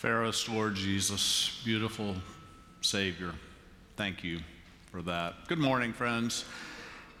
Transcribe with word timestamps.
Fairest 0.00 0.48
Lord 0.48 0.76
Jesus, 0.76 1.60
beautiful 1.62 2.16
Savior, 2.80 3.34
thank 3.96 4.24
you 4.24 4.40
for 4.90 5.02
that. 5.02 5.46
Good 5.46 5.58
morning, 5.58 5.92
friends, 5.92 6.46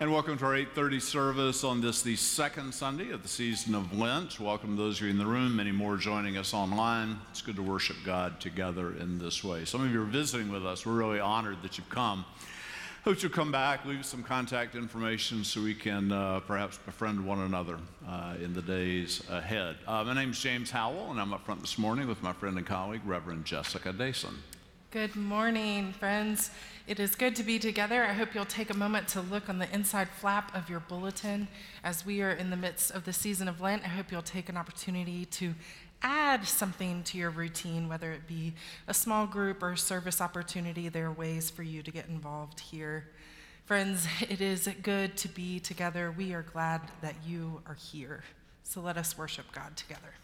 and 0.00 0.10
welcome 0.10 0.38
to 0.38 0.46
our 0.46 0.56
8:30 0.56 0.98
service 0.98 1.62
on 1.62 1.82
this, 1.82 2.00
the 2.00 2.16
second 2.16 2.72
Sunday 2.72 3.10
of 3.10 3.22
the 3.22 3.28
season 3.28 3.74
of 3.74 3.92
Lent. 3.92 4.40
Welcome 4.40 4.78
those 4.78 4.96
of 4.96 5.02
you 5.02 5.10
in 5.10 5.18
the 5.18 5.26
room, 5.26 5.56
many 5.56 5.72
more 5.72 5.98
joining 5.98 6.38
us 6.38 6.54
online. 6.54 7.20
It's 7.30 7.42
good 7.42 7.56
to 7.56 7.62
worship 7.62 7.96
God 8.02 8.40
together 8.40 8.96
in 8.96 9.18
this 9.18 9.44
way. 9.44 9.66
Some 9.66 9.84
of 9.84 9.92
you 9.92 10.00
are 10.00 10.06
visiting 10.06 10.50
with 10.50 10.64
us. 10.64 10.86
We're 10.86 10.94
really 10.94 11.20
honored 11.20 11.60
that 11.60 11.76
you've 11.76 11.90
come. 11.90 12.24
Hope 13.04 13.22
you'll 13.22 13.30
come 13.30 13.52
back, 13.52 13.84
leave 13.84 14.06
some 14.06 14.22
contact 14.22 14.74
information 14.74 15.44
so 15.44 15.60
we 15.60 15.74
can 15.74 16.12
uh, 16.12 16.40
perhaps 16.40 16.78
befriend 16.78 17.26
one 17.26 17.40
another 17.40 17.76
in 18.40 18.54
the 18.54 18.62
days 18.62 19.22
ahead. 19.28 19.76
Uh, 19.86 20.02
my 20.04 20.14
name 20.14 20.30
is 20.30 20.40
James 20.40 20.70
Howell, 20.70 21.10
and 21.10 21.20
I'm 21.20 21.32
up 21.32 21.44
front 21.44 21.60
this 21.60 21.76
morning 21.76 22.08
with 22.08 22.22
my 22.22 22.32
friend 22.32 22.56
and 22.56 22.66
colleague, 22.66 23.02
Reverend 23.04 23.44
Jessica 23.44 23.92
Dason. 23.92 24.34
Good 24.90 25.14
morning, 25.14 25.92
friends. 25.92 26.50
It 26.86 26.98
is 26.98 27.14
good 27.14 27.36
to 27.36 27.42
be 27.42 27.58
together. 27.58 28.02
I 28.02 28.12
hope 28.12 28.34
you'll 28.34 28.44
take 28.46 28.70
a 28.70 28.76
moment 28.76 29.08
to 29.08 29.20
look 29.20 29.48
on 29.48 29.58
the 29.58 29.72
inside 29.72 30.08
flap 30.08 30.54
of 30.56 30.68
your 30.70 30.80
bulletin 30.80 31.48
as 31.84 32.04
we 32.04 32.22
are 32.22 32.32
in 32.32 32.50
the 32.50 32.56
midst 32.56 32.90
of 32.90 33.04
the 33.04 33.12
season 33.12 33.46
of 33.46 33.60
Lent. 33.60 33.84
I 33.84 33.88
hope 33.88 34.10
you'll 34.10 34.22
take 34.22 34.48
an 34.48 34.56
opportunity 34.56 35.26
to 35.26 35.54
add 36.02 36.46
something 36.46 37.02
to 37.04 37.18
your 37.18 37.30
routine, 37.30 37.88
whether 37.88 38.10
it 38.10 38.26
be 38.26 38.54
a 38.88 38.94
small 38.94 39.26
group 39.26 39.62
or 39.62 39.76
service 39.76 40.20
opportunity, 40.20 40.88
there 40.88 41.06
are 41.06 41.12
ways 41.12 41.50
for 41.50 41.62
you 41.62 41.82
to 41.82 41.90
get 41.90 42.08
involved 42.08 42.58
here. 42.58 43.06
Friends, 43.64 44.06
it 44.28 44.40
is 44.40 44.68
good 44.82 45.16
to 45.18 45.28
be 45.28 45.60
together. 45.60 46.12
We 46.16 46.32
are 46.32 46.42
glad 46.42 46.80
that 47.02 47.14
you 47.26 47.62
are 47.66 47.74
here. 47.74 48.24
So 48.64 48.80
let 48.80 48.96
us 48.96 49.16
worship 49.16 49.46
God 49.52 49.76
together. 49.76 50.14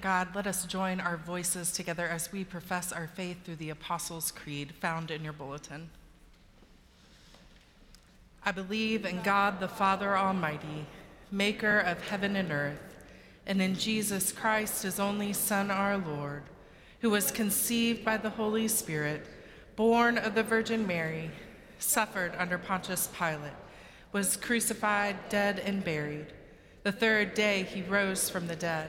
God, 0.00 0.34
let 0.34 0.46
us 0.46 0.64
join 0.64 0.98
our 0.98 1.16
voices 1.16 1.72
together 1.72 2.06
as 2.06 2.32
we 2.32 2.42
profess 2.42 2.92
our 2.92 3.06
faith 3.06 3.44
through 3.44 3.56
the 3.56 3.70
Apostles' 3.70 4.30
Creed 4.30 4.72
found 4.80 5.10
in 5.10 5.22
your 5.22 5.32
bulletin. 5.32 5.90
I 8.44 8.52
believe 8.52 9.04
in 9.04 9.20
God 9.22 9.60
the 9.60 9.68
Father 9.68 10.16
Almighty, 10.16 10.86
maker 11.30 11.78
of 11.78 12.00
heaven 12.08 12.36
and 12.36 12.50
earth, 12.50 12.96
and 13.46 13.60
in 13.60 13.74
Jesus 13.74 14.32
Christ, 14.32 14.84
his 14.84 14.98
only 14.98 15.34
Son, 15.34 15.70
our 15.70 15.98
Lord, 15.98 16.44
who 17.00 17.10
was 17.10 17.30
conceived 17.30 18.02
by 18.02 18.16
the 18.16 18.30
Holy 18.30 18.68
Spirit, 18.68 19.26
born 19.76 20.16
of 20.16 20.34
the 20.34 20.42
Virgin 20.42 20.86
Mary, 20.86 21.30
suffered 21.78 22.34
under 22.38 22.56
Pontius 22.56 23.10
Pilate, 23.18 23.52
was 24.12 24.36
crucified, 24.36 25.16
dead, 25.28 25.58
and 25.58 25.84
buried. 25.84 26.28
The 26.84 26.92
third 26.92 27.34
day 27.34 27.64
he 27.64 27.82
rose 27.82 28.30
from 28.30 28.46
the 28.46 28.56
dead. 28.56 28.88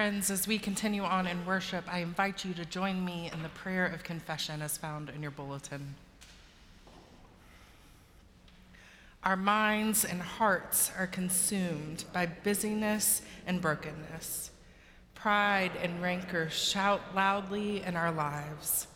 Friends, 0.00 0.30
as 0.30 0.48
we 0.48 0.58
continue 0.58 1.02
on 1.02 1.26
in 1.26 1.44
worship, 1.44 1.84
I 1.86 1.98
invite 1.98 2.42
you 2.42 2.54
to 2.54 2.64
join 2.64 3.04
me 3.04 3.30
in 3.34 3.42
the 3.42 3.50
prayer 3.50 3.84
of 3.84 4.02
confession 4.02 4.62
as 4.62 4.78
found 4.78 5.10
in 5.10 5.20
your 5.20 5.30
bulletin. 5.30 5.94
Our 9.22 9.36
minds 9.36 10.06
and 10.06 10.22
hearts 10.22 10.90
are 10.96 11.06
consumed 11.06 12.04
by 12.14 12.24
busyness 12.24 13.20
and 13.46 13.60
brokenness. 13.60 14.52
Pride 15.14 15.72
and 15.82 16.00
rancor 16.00 16.48
shout 16.48 17.02
loudly 17.14 17.82
in 17.82 17.94
our 17.94 18.10
lives. 18.10 18.86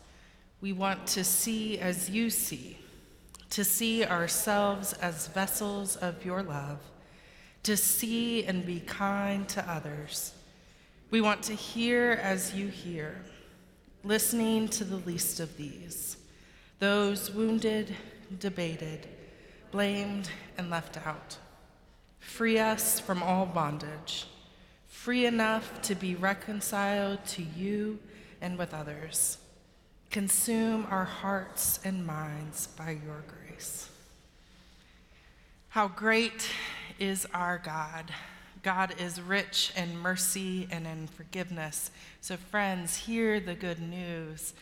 We 0.59 0.73
want 0.73 1.05
to 1.09 1.23
see 1.23 1.77
as 1.77 2.09
you 2.09 2.31
see, 2.31 2.79
to 3.51 3.63
see 3.63 4.03
ourselves 4.03 4.93
as 4.93 5.27
vessels 5.27 5.97
of 5.97 6.25
your 6.25 6.41
love, 6.41 6.79
to 7.61 7.77
see 7.77 8.43
and 8.43 8.65
be 8.65 8.79
kind 8.79 9.47
to 9.49 9.71
others 9.71 10.33
we 11.11 11.21
want 11.21 11.43
to 11.43 11.53
hear 11.53 12.19
as 12.21 12.53
you 12.53 12.67
hear, 12.67 13.15
listening 14.03 14.67
to 14.69 14.83
the 14.83 14.97
least 14.97 15.39
of 15.39 15.55
these, 15.57 16.17
those 16.79 17.31
wounded, 17.31 17.95
debated, 18.39 19.07
blamed, 19.71 20.29
and 20.57 20.69
left 20.69 20.97
out. 21.05 21.37
Free 22.19 22.57
us 22.57 22.99
from 22.99 23.21
all 23.21 23.45
bondage, 23.45 24.25
free 24.87 25.25
enough 25.25 25.81
to 25.83 25.95
be 25.95 26.15
reconciled 26.15 27.23
to 27.25 27.43
you 27.43 27.99
and 28.41 28.57
with 28.57 28.73
others. 28.73 29.37
Consume 30.09 30.87
our 30.89 31.05
hearts 31.05 31.79
and 31.83 32.05
minds 32.05 32.67
by 32.67 32.91
your 33.05 33.23
grace. 33.27 33.89
How 35.69 35.87
great 35.87 36.49
is 36.99 37.27
our 37.33 37.57
God! 37.57 38.11
God 38.65 38.95
is 38.99 39.21
rich 39.21 39.71
in 39.77 39.99
mercy 39.99 40.67
and 40.71 40.87
in 40.87 41.05
forgiveness. 41.05 41.91
So, 42.19 42.35
friends, 42.35 42.97
hear 42.97 43.39
the 43.39 43.53
good 43.53 43.79
news. 43.79 44.55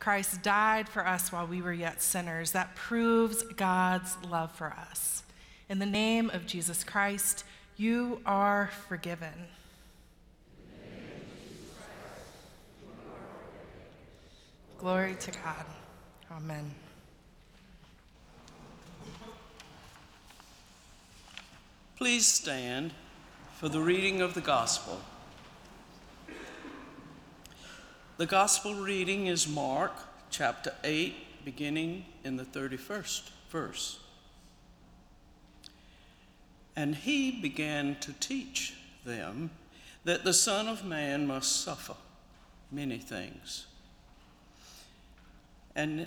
Christ 0.00 0.42
died 0.42 0.88
for 0.88 1.06
us 1.06 1.30
while 1.30 1.46
we 1.46 1.62
were 1.62 1.72
yet 1.72 2.02
sinners. 2.02 2.50
That 2.50 2.74
proves 2.74 3.44
God's 3.44 4.16
love 4.28 4.50
for 4.50 4.72
us. 4.72 5.22
In 5.68 5.78
the 5.78 5.86
name 5.86 6.28
of 6.30 6.44
Jesus 6.44 6.82
Christ, 6.82 7.44
you 7.76 8.20
are 8.26 8.68
forgiven. 8.88 9.46
Glory 14.76 15.14
to 15.20 15.30
God. 15.30 15.66
Amen. 16.32 16.74
Please 21.96 22.26
stand 22.26 22.92
for 23.56 23.70
the 23.70 23.80
reading 23.80 24.20
of 24.20 24.34
the 24.34 24.40
Gospel. 24.42 25.00
The 28.18 28.26
Gospel 28.26 28.74
reading 28.74 29.28
is 29.28 29.48
Mark 29.48 29.92
chapter 30.28 30.74
8, 30.84 31.42
beginning 31.42 32.04
in 32.22 32.36
the 32.36 32.44
31st 32.44 33.30
verse. 33.48 33.98
And 36.76 36.96
he 36.96 37.30
began 37.30 37.96
to 38.00 38.12
teach 38.20 38.74
them 39.06 39.48
that 40.04 40.22
the 40.22 40.34
Son 40.34 40.68
of 40.68 40.84
Man 40.84 41.26
must 41.26 41.62
suffer 41.62 41.94
many 42.70 42.98
things 42.98 43.64
and 45.74 46.06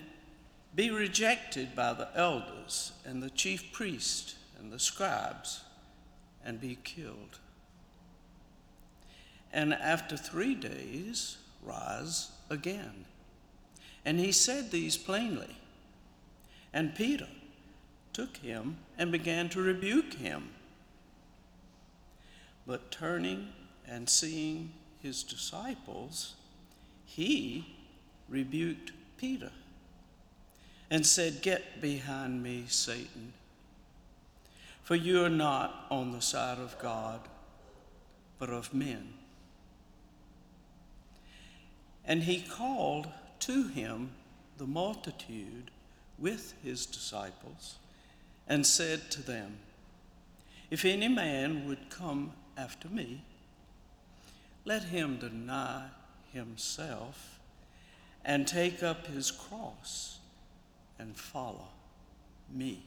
be 0.76 0.92
rejected 0.92 1.76
by 1.76 1.94
the 1.94 2.10
elders 2.16 2.92
and 3.06 3.24
the 3.24 3.32
chief 3.32 3.72
priests 3.72 4.36
and 4.60 4.72
the 4.72 4.78
scribes 4.78 5.62
and 6.50 6.60
be 6.60 6.80
killed. 6.84 7.38
And 9.54 9.72
after 9.72 10.18
three 10.18 10.56
days, 10.56 11.38
rise 11.62 12.32
again. 12.50 13.06
And 14.04 14.20
he 14.20 14.32
said 14.32 14.72
these 14.72 14.98
plainly. 14.98 15.56
And 16.74 16.96
Peter 16.96 17.28
took 18.14 18.38
him 18.38 18.78
and 18.98 19.12
began 19.12 19.48
to 19.50 19.62
rebuke 19.62 20.16
him. 20.16 20.50
But 22.66 22.90
turning 22.90 23.50
and 23.88 24.10
seeing 24.10 24.72
his 25.04 25.22
disciples, 25.22 26.34
he 27.06 27.76
rebuked 28.28 28.92
Peter 29.18 29.52
and 30.90 31.06
said, 31.06 31.44
Get 31.44 31.80
behind 31.80 32.42
me, 32.42 32.64
Satan 32.68 33.34
for 34.84 34.96
you 34.96 35.24
are 35.24 35.30
not 35.30 35.86
on 35.90 36.12
the 36.12 36.22
side 36.22 36.58
of 36.58 36.78
God, 36.80 37.22
but 38.38 38.50
of 38.50 38.74
men. 38.74 39.14
And 42.06 42.24
he 42.24 42.42
called 42.42 43.08
to 43.42 43.68
him 43.68 44.12
the 44.58 44.66
multitude 44.66 45.72
with 46.18 46.54
his 46.64 46.86
disciples 46.86 47.76
and 48.48 48.66
said 48.66 49.12
to 49.12 49.22
them, 49.22 49.58
If 50.72 50.86
any 50.86 51.08
man 51.08 51.68
would 51.68 51.90
come 51.90 52.34
after 52.58 52.90
me, 52.90 53.22
let 54.66 54.84
him 54.84 55.18
deny 55.18 55.86
himself 56.34 57.40
and 58.26 58.48
take 58.48 58.84
up 58.84 59.08
his 59.08 59.32
cross 59.32 60.20
and 60.98 61.16
follow 61.16 61.68
me. 62.52 62.84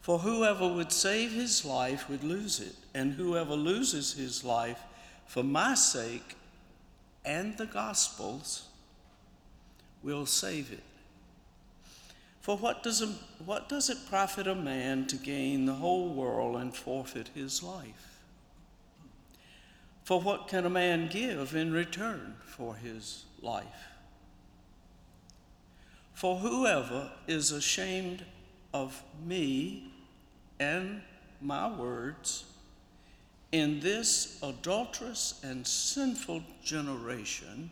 For 0.00 0.18
whoever 0.18 0.66
would 0.66 0.92
save 0.92 1.32
his 1.32 1.64
life 1.64 2.08
would 2.08 2.24
lose 2.24 2.58
it, 2.58 2.74
and 2.94 3.12
whoever 3.12 3.54
loses 3.54 4.14
his 4.14 4.42
life 4.44 4.80
for 5.26 5.42
my 5.42 5.74
sake 5.74 6.36
and 7.24 7.56
the 7.58 7.66
gospel's 7.66 8.64
will 10.02 10.26
save 10.26 10.72
it. 10.72 10.82
For 12.40 12.56
what 12.56 12.82
does, 12.82 13.02
a, 13.02 13.06
what 13.44 13.68
does 13.68 13.90
it 13.90 14.08
profit 14.08 14.46
a 14.46 14.54
man 14.54 15.06
to 15.08 15.16
gain 15.16 15.66
the 15.66 15.74
whole 15.74 16.08
world 16.08 16.56
and 16.56 16.74
forfeit 16.74 17.28
his 17.34 17.62
life? 17.62 18.18
For 20.04 20.20
what 20.20 20.48
can 20.48 20.64
a 20.64 20.70
man 20.70 21.08
give 21.08 21.54
in 21.54 21.72
return 21.72 22.36
for 22.44 22.74
his 22.74 23.24
life? 23.42 23.88
For 26.14 26.38
whoever 26.38 27.10
is 27.28 27.52
ashamed 27.52 28.24
of 28.72 29.02
me 29.26 29.92
and 30.58 31.02
my 31.40 31.68
words 31.68 32.44
in 33.52 33.80
this 33.80 34.38
adulterous 34.42 35.40
and 35.42 35.66
sinful 35.66 36.42
generation, 36.62 37.70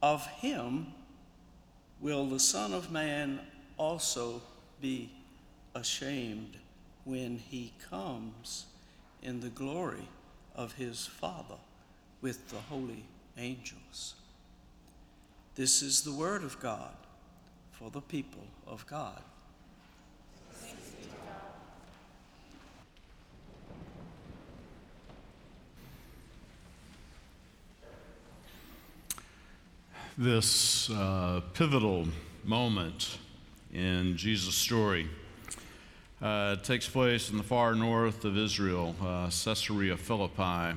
of 0.00 0.24
him 0.26 0.86
will 2.00 2.26
the 2.26 2.38
Son 2.38 2.72
of 2.72 2.92
Man 2.92 3.40
also 3.76 4.40
be 4.80 5.10
ashamed 5.74 6.56
when 7.04 7.38
he 7.38 7.72
comes 7.90 8.66
in 9.22 9.40
the 9.40 9.48
glory 9.48 10.08
of 10.54 10.74
his 10.74 11.06
Father 11.06 11.56
with 12.20 12.48
the 12.50 12.58
holy 12.68 13.04
angels. 13.36 14.14
This 15.56 15.82
is 15.82 16.02
the 16.02 16.12
word 16.12 16.44
of 16.44 16.60
God 16.60 16.94
for 17.78 17.90
the 17.90 18.00
people 18.00 18.42
of 18.66 18.84
God. 18.86 19.22
This 30.16 30.90
uh, 30.90 31.42
pivotal 31.54 32.08
moment 32.44 33.18
in 33.72 34.16
Jesus' 34.16 34.56
story 34.56 35.08
uh, 36.20 36.56
takes 36.56 36.88
place 36.88 37.30
in 37.30 37.36
the 37.36 37.44
far 37.44 37.76
north 37.76 38.24
of 38.24 38.36
Israel, 38.36 38.96
uh, 39.00 39.26
Caesarea 39.26 39.96
Philippi. 39.96 40.76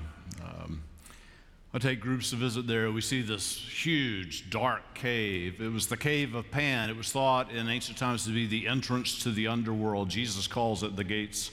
I 1.74 1.80
take 1.80 2.02
groups 2.02 2.32
to 2.32 2.36
visit 2.36 2.68
there. 2.68 2.92
We 2.92 3.00
see 3.00 3.22
this 3.22 3.56
huge, 3.56 4.50
dark 4.50 4.94
cave. 4.94 5.62
It 5.62 5.72
was 5.72 5.88
the 5.88 5.96
cave 5.96 6.36
of 6.36 6.52
Pan. 6.52 6.90
It 6.90 6.98
was 6.98 7.14
thought 7.14 7.50
in 7.50 7.70
ancient 7.70 7.98
times 7.98 8.26
to 8.26 8.32
be 8.32 8.46
the 8.46 8.68
entrance 8.68 9.20
to 9.24 9.32
the 9.32 9.48
underworld. 9.48 10.10
Jesus 10.10 10.48
calls 10.48 10.84
it 10.84 10.98
the 10.98 11.06
gates 11.06 11.50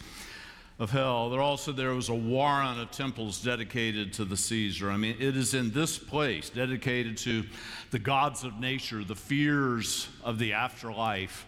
of 0.81 0.91
hell. 0.91 1.31
There 1.31 1.41
also 1.41 1.71
there 1.71 1.95
was 1.95 2.09
a 2.09 2.15
warren 2.17 2.81
of 2.81 2.91
temples 2.91 3.41
dedicated 3.41 4.13
to 4.15 4.25
the 4.25 4.37
Caesar. 4.37 4.91
I 4.91 4.97
mean, 4.97 5.15
it 5.21 5.37
is 5.37 5.55
in 5.55 5.71
this 5.71 5.99
place 5.99 6.51
dedicated 6.51 7.17
to 7.19 7.45
the 7.93 8.01
gods 8.01 8.43
of 8.43 8.59
nature, 8.59 9.05
the 9.05 9.15
fears 9.15 10.09
of 10.25 10.41
the 10.41 10.53
afterlife, 10.53 11.47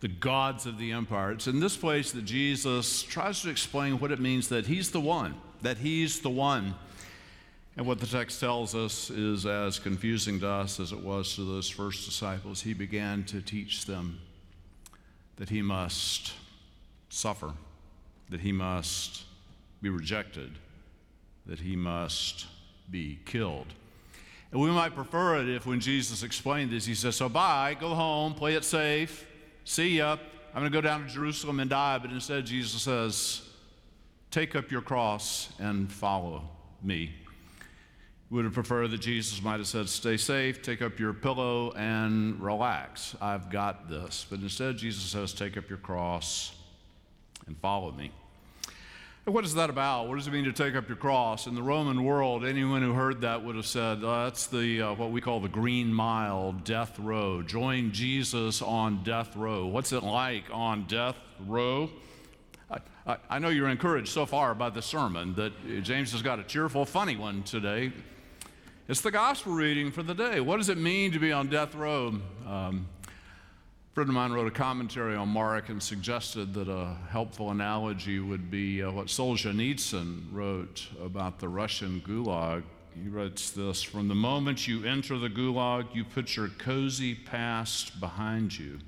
the 0.00 0.08
gods 0.08 0.66
of 0.66 0.76
the 0.76 0.92
empire. 0.92 1.32
It's 1.32 1.46
in 1.46 1.60
this 1.60 1.78
place 1.78 2.12
that 2.12 2.26
Jesus 2.26 3.04
tries 3.04 3.40
to 3.40 3.48
explain 3.48 3.98
what 4.00 4.12
it 4.12 4.20
means 4.20 4.48
that 4.50 4.66
he's 4.66 4.90
the 4.90 5.00
one, 5.00 5.34
that 5.62 5.78
he's 5.78 6.20
the 6.20 6.28
one. 6.28 6.74
And 7.76 7.86
what 7.86 8.00
the 8.00 8.06
text 8.06 8.38
tells 8.38 8.74
us 8.74 9.08
is 9.08 9.46
as 9.46 9.78
confusing 9.78 10.40
to 10.40 10.48
us 10.48 10.78
as 10.78 10.92
it 10.92 11.02
was 11.02 11.34
to 11.36 11.44
those 11.44 11.70
first 11.70 12.04
disciples. 12.04 12.60
He 12.60 12.74
began 12.74 13.24
to 13.24 13.40
teach 13.40 13.86
them 13.86 14.20
that 15.36 15.48
he 15.48 15.62
must 15.62 16.34
suffer 17.08 17.52
that 18.32 18.40
he 18.40 18.50
must 18.50 19.24
be 19.82 19.90
rejected, 19.90 20.58
that 21.46 21.60
he 21.60 21.76
must 21.76 22.46
be 22.90 23.20
killed. 23.26 23.66
And 24.50 24.60
we 24.60 24.70
might 24.70 24.94
prefer 24.94 25.36
it 25.36 25.48
if 25.48 25.66
when 25.66 25.80
Jesus 25.80 26.22
explained 26.22 26.70
this, 26.70 26.86
he 26.86 26.94
says, 26.94 27.14
So 27.16 27.28
bye, 27.28 27.76
go 27.78 27.94
home, 27.94 28.34
play 28.34 28.54
it 28.54 28.64
safe, 28.64 29.26
see 29.64 29.98
ya, 29.98 30.16
I'm 30.54 30.62
going 30.62 30.72
to 30.72 30.76
go 30.76 30.80
down 30.80 31.06
to 31.06 31.12
Jerusalem 31.12 31.60
and 31.60 31.70
die. 31.70 31.98
But 31.98 32.10
instead, 32.10 32.46
Jesus 32.46 32.82
says, 32.82 33.42
Take 34.30 34.56
up 34.56 34.70
your 34.70 34.82
cross 34.82 35.52
and 35.58 35.92
follow 35.92 36.48
me. 36.82 37.14
Would 38.32 38.46
have 38.46 38.54
preferred 38.54 38.92
that 38.92 39.02
Jesus 39.02 39.42
might 39.42 39.58
have 39.58 39.66
said, 39.66 39.90
Stay 39.90 40.16
safe, 40.16 40.62
take 40.62 40.80
up 40.80 40.98
your 40.98 41.12
pillow, 41.12 41.70
and 41.72 42.40
relax. 42.40 43.14
I've 43.20 43.50
got 43.50 43.90
this. 43.90 44.24
But 44.28 44.40
instead, 44.40 44.78
Jesus 44.78 45.02
says, 45.02 45.34
Take 45.34 45.58
up 45.58 45.68
your 45.68 45.76
cross 45.76 46.54
and 47.46 47.58
follow 47.58 47.92
me. 47.92 48.10
What 49.26 49.44
is 49.44 49.52
that 49.56 49.68
about? 49.68 50.08
What 50.08 50.16
does 50.16 50.28
it 50.28 50.32
mean 50.32 50.44
to 50.44 50.52
take 50.54 50.74
up 50.74 50.88
your 50.88 50.96
cross? 50.96 51.46
In 51.46 51.54
the 51.54 51.62
Roman 51.62 52.04
world, 52.04 52.42
anyone 52.42 52.80
who 52.80 52.94
heard 52.94 53.20
that 53.20 53.44
would 53.44 53.54
have 53.54 53.66
said, 53.66 53.98
oh, 54.02 54.24
that's 54.24 54.46
the, 54.46 54.80
uh, 54.80 54.94
what 54.94 55.10
we 55.12 55.20
call 55.20 55.40
the 55.40 55.48
green 55.50 55.92
mile, 55.92 56.52
death 56.52 56.98
row. 56.98 57.42
Join 57.42 57.92
Jesus 57.92 58.62
on 58.62 59.04
death 59.04 59.36
row. 59.36 59.66
What's 59.66 59.92
it 59.92 60.02
like 60.02 60.44
on 60.50 60.86
death 60.86 61.16
row? 61.46 61.90
I, 63.06 63.16
I 63.28 63.38
know 63.38 63.50
you're 63.50 63.68
encouraged 63.68 64.08
so 64.08 64.24
far 64.24 64.54
by 64.54 64.70
the 64.70 64.80
sermon 64.80 65.34
that 65.34 65.52
James 65.82 66.12
has 66.12 66.22
got 66.22 66.38
a 66.38 66.44
cheerful, 66.44 66.86
funny 66.86 67.16
one 67.16 67.42
today. 67.42 67.92
It's 68.88 69.00
the 69.00 69.12
gospel 69.12 69.52
reading 69.52 69.92
for 69.92 70.02
the 70.02 70.12
day. 70.12 70.40
What 70.40 70.56
does 70.56 70.68
it 70.68 70.76
mean 70.76 71.12
to 71.12 71.20
be 71.20 71.30
on 71.30 71.46
death 71.46 71.76
row? 71.76 72.08
Um, 72.48 72.88
a 73.06 73.94
friend 73.94 74.10
of 74.10 74.14
mine 74.14 74.32
wrote 74.32 74.48
a 74.48 74.50
commentary 74.50 75.14
on 75.14 75.28
Mark 75.28 75.68
and 75.68 75.80
suggested 75.80 76.52
that 76.54 76.68
a 76.68 76.96
helpful 77.08 77.52
analogy 77.52 78.18
would 78.18 78.50
be 78.50 78.82
uh, 78.82 78.90
what 78.90 79.06
Solzhenitsyn 79.06 80.24
wrote 80.32 80.88
about 81.00 81.38
the 81.38 81.48
Russian 81.48 82.02
gulag. 82.04 82.64
He 83.00 83.08
writes 83.08 83.52
this 83.52 83.84
From 83.84 84.08
the 84.08 84.16
moment 84.16 84.66
you 84.66 84.84
enter 84.84 85.16
the 85.16 85.30
gulag, 85.30 85.94
you 85.94 86.04
put 86.04 86.34
your 86.34 86.48
cozy 86.48 87.14
past 87.14 88.00
behind 88.00 88.58
you. 88.58 88.80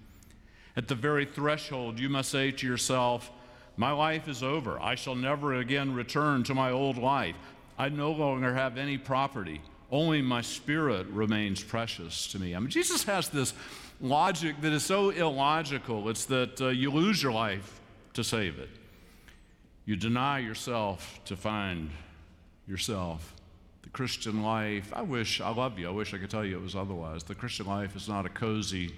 At 0.76 0.88
the 0.88 0.96
very 0.96 1.24
threshold, 1.24 2.00
you 2.00 2.08
must 2.08 2.32
say 2.32 2.50
to 2.50 2.66
yourself, 2.66 3.30
My 3.76 3.92
life 3.92 4.26
is 4.26 4.42
over. 4.42 4.76
I 4.80 4.96
shall 4.96 5.14
never 5.14 5.54
again 5.54 5.94
return 5.94 6.42
to 6.44 6.54
my 6.54 6.72
old 6.72 6.98
life. 6.98 7.36
I 7.78 7.90
no 7.90 8.10
longer 8.10 8.54
have 8.54 8.76
any 8.76 8.98
property. 8.98 9.60
Only 9.94 10.22
my 10.22 10.40
spirit 10.40 11.06
remains 11.06 11.62
precious 11.62 12.26
to 12.32 12.40
me. 12.40 12.52
I 12.52 12.58
mean, 12.58 12.68
Jesus 12.68 13.04
has 13.04 13.28
this 13.28 13.54
logic 14.00 14.60
that 14.62 14.72
is 14.72 14.84
so 14.84 15.10
illogical. 15.10 16.08
It's 16.08 16.24
that 16.24 16.60
uh, 16.60 16.68
you 16.70 16.90
lose 16.90 17.22
your 17.22 17.30
life 17.30 17.80
to 18.14 18.24
save 18.24 18.58
it. 18.58 18.70
You 19.84 19.94
deny 19.94 20.40
yourself 20.40 21.20
to 21.26 21.36
find 21.36 21.90
yourself. 22.66 23.36
The 23.82 23.90
Christian 23.90 24.42
life, 24.42 24.92
I 24.92 25.02
wish, 25.02 25.40
I 25.40 25.50
love 25.50 25.78
you. 25.78 25.86
I 25.86 25.92
wish 25.92 26.12
I 26.12 26.18
could 26.18 26.30
tell 26.30 26.44
you 26.44 26.56
it 26.56 26.62
was 26.62 26.74
otherwise. 26.74 27.22
The 27.22 27.36
Christian 27.36 27.66
life 27.66 27.94
is 27.94 28.08
not 28.08 28.26
a 28.26 28.30
cozy 28.30 28.92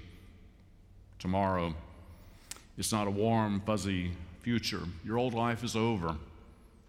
tomorrow, 1.18 1.74
it's 2.78 2.90
not 2.90 3.06
a 3.06 3.10
warm, 3.10 3.60
fuzzy 3.66 4.12
future. 4.40 4.80
Your 5.04 5.18
old 5.18 5.34
life 5.34 5.62
is 5.62 5.76
over. 5.76 6.16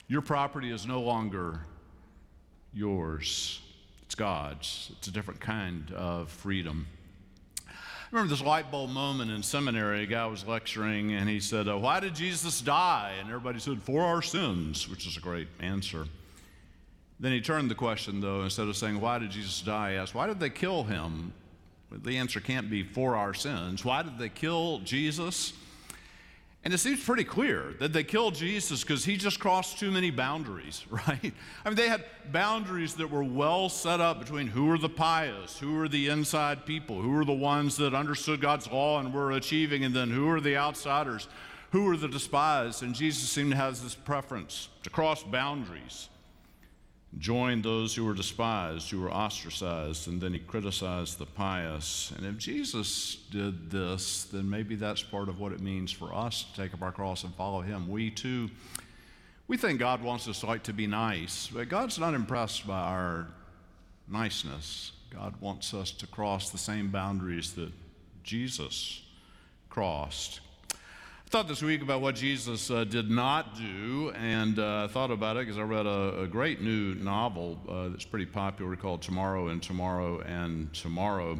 Your 0.07 0.21
property 0.21 0.71
is 0.71 0.87
no 0.87 1.01
longer 1.01 1.59
yours, 2.73 3.59
it's 4.07 4.15
God's. 4.15 4.89
It's 4.97 5.09
a 5.09 5.11
different 5.11 5.41
kind 5.41 5.91
of 5.91 6.29
freedom. 6.29 6.87
I 7.67 7.71
remember 8.13 8.29
this 8.29 8.41
light 8.41 8.71
bulb 8.71 8.89
moment 8.89 9.31
in 9.31 9.43
seminary. 9.43 10.03
A 10.03 10.05
guy 10.05 10.25
was 10.27 10.47
lecturing 10.47 11.11
and 11.11 11.27
he 11.27 11.41
said, 11.41 11.67
uh, 11.67 11.77
Why 11.77 11.99
did 11.99 12.15
Jesus 12.15 12.61
die? 12.61 13.15
And 13.19 13.27
everybody 13.27 13.59
said, 13.59 13.83
For 13.83 14.01
our 14.03 14.21
sins, 14.21 14.87
which 14.87 15.05
is 15.05 15.17
a 15.17 15.19
great 15.19 15.49
answer. 15.59 16.05
Then 17.19 17.33
he 17.33 17.41
turned 17.41 17.69
the 17.69 17.75
question, 17.75 18.21
though, 18.21 18.43
instead 18.43 18.69
of 18.69 18.77
saying, 18.77 19.01
Why 19.01 19.19
did 19.19 19.31
Jesus 19.31 19.59
die? 19.59 19.91
He 19.91 19.97
asked, 19.97 20.15
Why 20.15 20.25
did 20.25 20.39
they 20.39 20.51
kill 20.51 20.85
him? 20.85 21.33
The 21.91 22.17
answer 22.17 22.39
can't 22.39 22.69
be 22.69 22.83
for 22.83 23.17
our 23.17 23.33
sins. 23.33 23.83
Why 23.83 24.03
did 24.03 24.17
they 24.17 24.29
kill 24.29 24.79
Jesus? 24.79 25.51
And 26.67 26.73
it 26.73 26.79
seems 26.79 27.01
pretty 27.01 27.23
clear 27.23 27.75
that 27.79 27.93
they 27.93 28.03
killed 28.03 28.35
Jesus 28.35 28.81
because 28.81 29.05
he 29.05 29.15
just 29.15 29.39
crossed 29.39 29.79
too 29.79 29.89
many 29.89 30.11
boundaries, 30.11 30.85
right? 30.89 31.33
I 31.63 31.69
mean, 31.69 31.77
they 31.77 31.87
had 31.87 32.03
boundaries 32.29 32.93
that 32.95 33.09
were 33.09 33.23
well 33.23 33.69
set 33.69 34.01
up 34.01 34.19
between 34.19 34.47
who 34.47 34.65
were 34.65 34.77
the 34.77 34.89
pious, 34.89 35.57
who 35.57 35.75
were 35.75 35.87
the 35.87 36.09
inside 36.09 36.65
people, 36.65 37.01
who 37.01 37.11
were 37.11 37.23
the 37.23 37.31
ones 37.31 37.77
that 37.77 37.93
understood 37.93 38.41
God's 38.41 38.69
law 38.69 38.99
and 38.99 39.13
were 39.13 39.31
achieving, 39.31 39.85
and 39.85 39.95
then 39.95 40.09
who 40.09 40.25
were 40.25 40.41
the 40.41 40.57
outsiders, 40.57 41.29
who 41.71 41.85
were 41.85 41.95
the 41.95 42.09
despised. 42.09 42.83
And 42.83 42.93
Jesus 42.93 43.29
seemed 43.29 43.51
to 43.51 43.57
have 43.57 43.81
this 43.81 43.95
preference 43.95 44.67
to 44.83 44.89
cross 44.89 45.23
boundaries 45.23 46.09
joined 47.17 47.63
those 47.63 47.95
who 47.95 48.05
were 48.05 48.13
despised, 48.13 48.89
who 48.91 49.01
were 49.01 49.11
ostracized, 49.11 50.07
and 50.07 50.21
then 50.21 50.33
he 50.33 50.39
criticized 50.39 51.17
the 51.17 51.25
pious. 51.25 52.11
And 52.15 52.25
if 52.25 52.37
Jesus 52.37 53.17
did 53.31 53.71
this, 53.71 54.25
then 54.25 54.49
maybe 54.49 54.75
that's 54.75 55.01
part 55.01 55.29
of 55.29 55.39
what 55.39 55.51
it 55.51 55.61
means 55.61 55.91
for 55.91 56.13
us 56.13 56.43
to 56.43 56.61
take 56.61 56.73
up 56.73 56.81
our 56.81 56.91
cross 56.91 57.23
and 57.23 57.33
follow 57.35 57.61
him. 57.61 57.87
We 57.87 58.11
too, 58.11 58.49
we 59.47 59.57
think 59.57 59.79
God 59.79 60.03
wants 60.03 60.27
us 60.27 60.43
like 60.43 60.63
to 60.63 60.73
be 60.73 60.85
nice, 60.85 61.47
but 61.47 61.69
God's 61.69 61.97
not 61.97 62.13
impressed 62.13 62.67
by 62.67 62.79
our 62.79 63.27
niceness. 64.07 64.91
God 65.09 65.33
wants 65.39 65.73
us 65.73 65.91
to 65.91 66.07
cross 66.07 66.49
the 66.49 66.57
same 66.57 66.89
boundaries 66.89 67.53
that 67.53 67.71
Jesus 68.23 69.01
crossed. 69.69 70.41
I 71.27 71.29
thought 71.29 71.49
this 71.49 71.61
week 71.61 71.81
about 71.81 71.99
what 71.99 72.15
Jesus 72.15 72.71
uh, 72.71 72.85
did 72.85 73.11
not 73.11 73.57
do, 73.57 74.13
and 74.15 74.57
uh, 74.57 74.87
thought 74.87 75.11
about 75.11 75.35
it 75.35 75.41
because 75.41 75.57
I 75.57 75.63
read 75.63 75.85
a, 75.85 76.21
a, 76.21 76.25
great 76.25 76.61
new 76.61 76.95
novel 76.95 77.59
uh, 77.67 77.89
that's 77.89 78.05
pretty 78.05 78.25
popular 78.25 78.77
called 78.77 79.01
Tomorrow 79.01 79.49
and 79.49 79.61
Tomorrow 79.61 80.21
and 80.21 80.73
Tomorrow. 80.73 81.37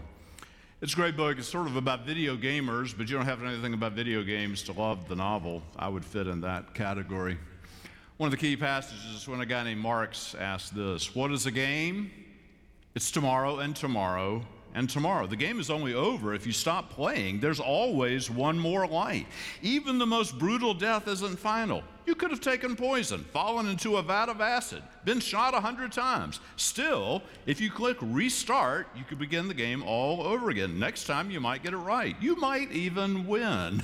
It's 0.82 0.91
a 0.91 0.95
great 0.97 1.15
book. 1.15 1.38
It's 1.38 1.47
sort 1.47 1.67
of 1.67 1.78
about 1.78 2.06
video 2.06 2.36
gamers, 2.36 2.97
but 2.97 3.10
you 3.10 3.15
don't 3.15 3.28
have 3.28 3.41
anything 3.41 3.73
about 3.73 3.93
video 3.93 4.23
games 4.23 4.62
to 4.63 4.73
love 4.73 5.08
the 5.08 5.15
novel. 5.15 5.63
I 5.78 5.88
would 5.88 6.04
fit 6.04 6.28
in 6.28 6.41
that 6.41 6.73
category. 6.73 7.38
One 8.17 8.28
of 8.28 8.32
the 8.32 8.45
key 8.45 8.58
passages 8.58 9.21
is 9.21 9.26
when 9.26 9.39
a 9.39 9.45
guy 9.45 9.63
named 9.63 9.80
Marx 9.80 10.36
asked 10.38 10.76
this 10.76 11.15
What 11.15 11.32
is 11.32 11.45
a 11.45 11.52
game? 11.52 12.12
It's 12.93 13.10
tomorrow 13.10 13.60
and 13.60 13.73
tomorrow 13.73 14.45
and 14.77 14.87
tomorrow. 14.87 15.25
The 15.25 15.35
game 15.35 15.59
is 15.59 15.71
only 15.71 15.95
over 15.95 16.35
if 16.35 16.45
you 16.45 16.53
stop 16.53 16.91
playing. 16.91 17.39
There's 17.39 17.59
always 17.59 18.29
one 18.29 18.59
more 18.59 18.85
light. 18.85 19.25
Even 19.63 19.97
the 19.97 20.05
most 20.05 20.37
brutal 20.37 20.75
death 20.75 21.07
isn't 21.07 21.39
final. 21.39 21.81
You 22.05 22.13
could 22.13 22.29
have 22.29 22.41
taken 22.41 22.75
poison, 22.75 23.23
fallen 23.33 23.67
into 23.67 23.97
a 23.97 24.03
vat 24.03 24.29
of 24.29 24.39
acid, 24.39 24.83
been 25.03 25.19
shot 25.19 25.55
a 25.55 25.59
hundred 25.59 25.91
times. 25.91 26.39
Still, 26.57 27.23
if 27.47 27.59
you 27.59 27.71
click 27.71 27.97
restart, 28.01 28.87
you 28.95 29.03
could 29.03 29.17
begin 29.17 29.47
the 29.47 29.55
game 29.55 29.81
all 29.81 30.21
over 30.21 30.51
again. 30.51 30.77
Next 30.77 31.05
time, 31.05 31.31
you 31.31 31.39
might 31.39 31.63
get 31.63 31.73
it 31.73 31.77
right. 31.77 32.15
You 32.21 32.35
might 32.35 32.71
even 32.71 33.25
win. 33.25 33.83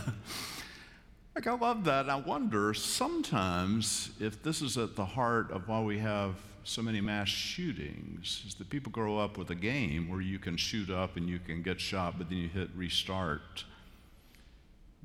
like, 1.35 1.47
I 1.47 1.55
love 1.55 1.85
that. 1.85 2.07
I 2.07 2.17
wonder 2.17 2.75
sometimes 2.75 4.11
if 4.19 4.43
this 4.43 4.61
is 4.61 4.77
at 4.77 4.95
the 4.95 5.05
heart 5.05 5.49
of 5.49 5.67
why 5.67 5.81
we 5.81 5.97
have 5.97 6.35
so 6.63 6.81
many 6.81 7.01
mass 7.01 7.27
shootings 7.27 8.43
is 8.47 8.55
that 8.55 8.69
people 8.69 8.91
grow 8.91 9.17
up 9.17 9.37
with 9.37 9.49
a 9.49 9.55
game 9.55 10.09
where 10.09 10.21
you 10.21 10.39
can 10.39 10.55
shoot 10.55 10.89
up 10.89 11.17
and 11.17 11.27
you 11.29 11.39
can 11.39 11.61
get 11.61 11.79
shot, 11.79 12.17
but 12.17 12.29
then 12.29 12.37
you 12.37 12.47
hit 12.47 12.69
restart. 12.75 13.65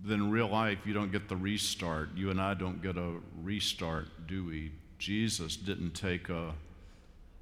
Then 0.04 0.20
in 0.20 0.30
real 0.30 0.48
life, 0.48 0.78
you 0.84 0.94
don't 0.94 1.10
get 1.10 1.28
the 1.28 1.36
restart. 1.36 2.10
You 2.14 2.30
and 2.30 2.40
I 2.40 2.54
don't 2.54 2.80
get 2.80 2.96
a 2.96 3.14
restart, 3.42 4.06
do 4.28 4.46
we? 4.46 4.72
Jesus 4.98 5.56
didn't 5.56 5.92
take 5.92 6.28
a 6.28 6.54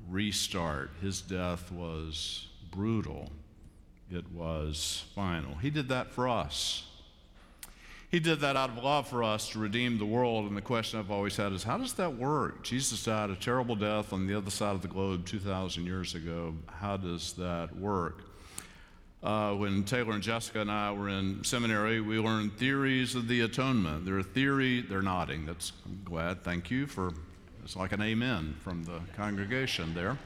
restart. 0.08 0.90
His 1.02 1.20
death 1.20 1.70
was 1.70 2.48
brutal, 2.70 3.30
it 4.10 4.30
was 4.32 5.04
final. 5.14 5.56
He 5.56 5.70
did 5.70 5.88
that 5.88 6.10
for 6.12 6.28
us. 6.28 6.85
He 8.08 8.20
did 8.20 8.40
that 8.40 8.56
out 8.56 8.70
of 8.70 8.82
love 8.82 9.08
for 9.08 9.24
us 9.24 9.48
to 9.50 9.58
redeem 9.58 9.98
the 9.98 10.06
world. 10.06 10.46
And 10.46 10.56
the 10.56 10.62
question 10.62 10.98
I've 10.98 11.10
always 11.10 11.36
had 11.36 11.52
is 11.52 11.64
how 11.64 11.78
does 11.78 11.94
that 11.94 12.16
work? 12.16 12.62
Jesus 12.62 13.04
died 13.04 13.30
a 13.30 13.34
terrible 13.34 13.74
death 13.74 14.12
on 14.12 14.26
the 14.26 14.34
other 14.34 14.50
side 14.50 14.74
of 14.74 14.82
the 14.82 14.88
globe 14.88 15.26
2,000 15.26 15.84
years 15.84 16.14
ago. 16.14 16.54
How 16.66 16.96
does 16.96 17.32
that 17.34 17.76
work? 17.76 18.22
Uh, 19.22 19.54
when 19.54 19.82
Taylor 19.82 20.12
and 20.12 20.22
Jessica 20.22 20.60
and 20.60 20.70
I 20.70 20.92
were 20.92 21.08
in 21.08 21.42
seminary, 21.42 22.00
we 22.00 22.18
learned 22.18 22.56
theories 22.58 23.16
of 23.16 23.26
the 23.26 23.40
atonement. 23.40 24.04
They're 24.04 24.22
theory, 24.22 24.82
they're 24.82 25.02
nodding. 25.02 25.46
That's 25.46 25.72
I'm 25.84 26.00
glad. 26.04 26.44
Thank 26.44 26.70
you 26.70 26.86
for 26.86 27.12
it's 27.64 27.74
like 27.74 27.90
an 27.90 28.02
amen 28.02 28.54
from 28.60 28.84
the 28.84 29.00
congregation 29.16 29.92
there 29.94 30.16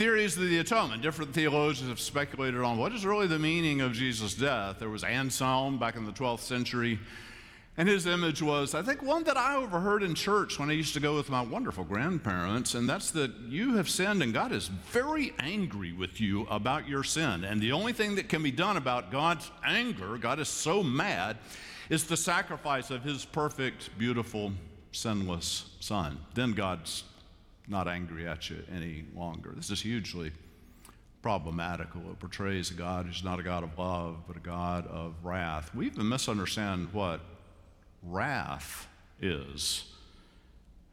theories 0.00 0.34
of 0.38 0.48
the 0.48 0.56
atonement. 0.60 1.02
Different 1.02 1.34
theologians 1.34 1.90
have 1.90 2.00
speculated 2.00 2.62
on 2.62 2.78
what 2.78 2.90
is 2.94 3.04
really 3.04 3.26
the 3.26 3.38
meaning 3.38 3.82
of 3.82 3.92
Jesus' 3.92 4.32
death. 4.32 4.78
There 4.78 4.88
was 4.88 5.04
Anselm 5.04 5.78
back 5.78 5.94
in 5.94 6.06
the 6.06 6.12
12th 6.12 6.40
century, 6.40 6.98
and 7.76 7.86
his 7.86 8.06
image 8.06 8.40
was, 8.40 8.74
I 8.74 8.80
think, 8.80 9.02
one 9.02 9.24
that 9.24 9.36
I 9.36 9.56
overheard 9.56 10.02
in 10.02 10.14
church 10.14 10.58
when 10.58 10.70
I 10.70 10.72
used 10.72 10.94
to 10.94 11.00
go 11.00 11.16
with 11.16 11.28
my 11.28 11.42
wonderful 11.42 11.84
grandparents, 11.84 12.74
and 12.74 12.88
that's 12.88 13.10
that 13.10 13.30
you 13.46 13.76
have 13.76 13.90
sinned 13.90 14.22
and 14.22 14.32
God 14.32 14.52
is 14.52 14.68
very 14.68 15.34
angry 15.38 15.92
with 15.92 16.18
you 16.18 16.46
about 16.46 16.88
your 16.88 17.04
sin. 17.04 17.44
And 17.44 17.60
the 17.60 17.72
only 17.72 17.92
thing 17.92 18.14
that 18.14 18.30
can 18.30 18.42
be 18.42 18.50
done 18.50 18.78
about 18.78 19.10
God's 19.10 19.50
anger, 19.66 20.16
God 20.16 20.40
is 20.40 20.48
so 20.48 20.82
mad, 20.82 21.36
is 21.90 22.04
the 22.04 22.16
sacrifice 22.16 22.90
of 22.90 23.02
his 23.02 23.26
perfect, 23.26 23.90
beautiful, 23.98 24.52
sinless 24.92 25.76
son. 25.78 26.20
Then 26.32 26.52
God's 26.52 27.04
not 27.70 27.86
angry 27.88 28.26
at 28.26 28.50
you 28.50 28.62
any 28.74 29.04
longer. 29.14 29.52
This 29.54 29.70
is 29.70 29.80
hugely 29.80 30.32
problematical. 31.22 32.00
It 32.10 32.18
portrays 32.18 32.70
a 32.70 32.74
God 32.74 33.06
who's 33.06 33.22
not 33.22 33.38
a 33.38 33.42
God 33.42 33.62
of 33.62 33.78
love, 33.78 34.16
but 34.26 34.36
a 34.36 34.40
God 34.40 34.86
of 34.86 35.14
wrath. 35.22 35.74
We 35.74 35.86
even 35.86 36.08
misunderstand 36.08 36.88
what 36.92 37.20
wrath 38.02 38.88
is. 39.20 39.84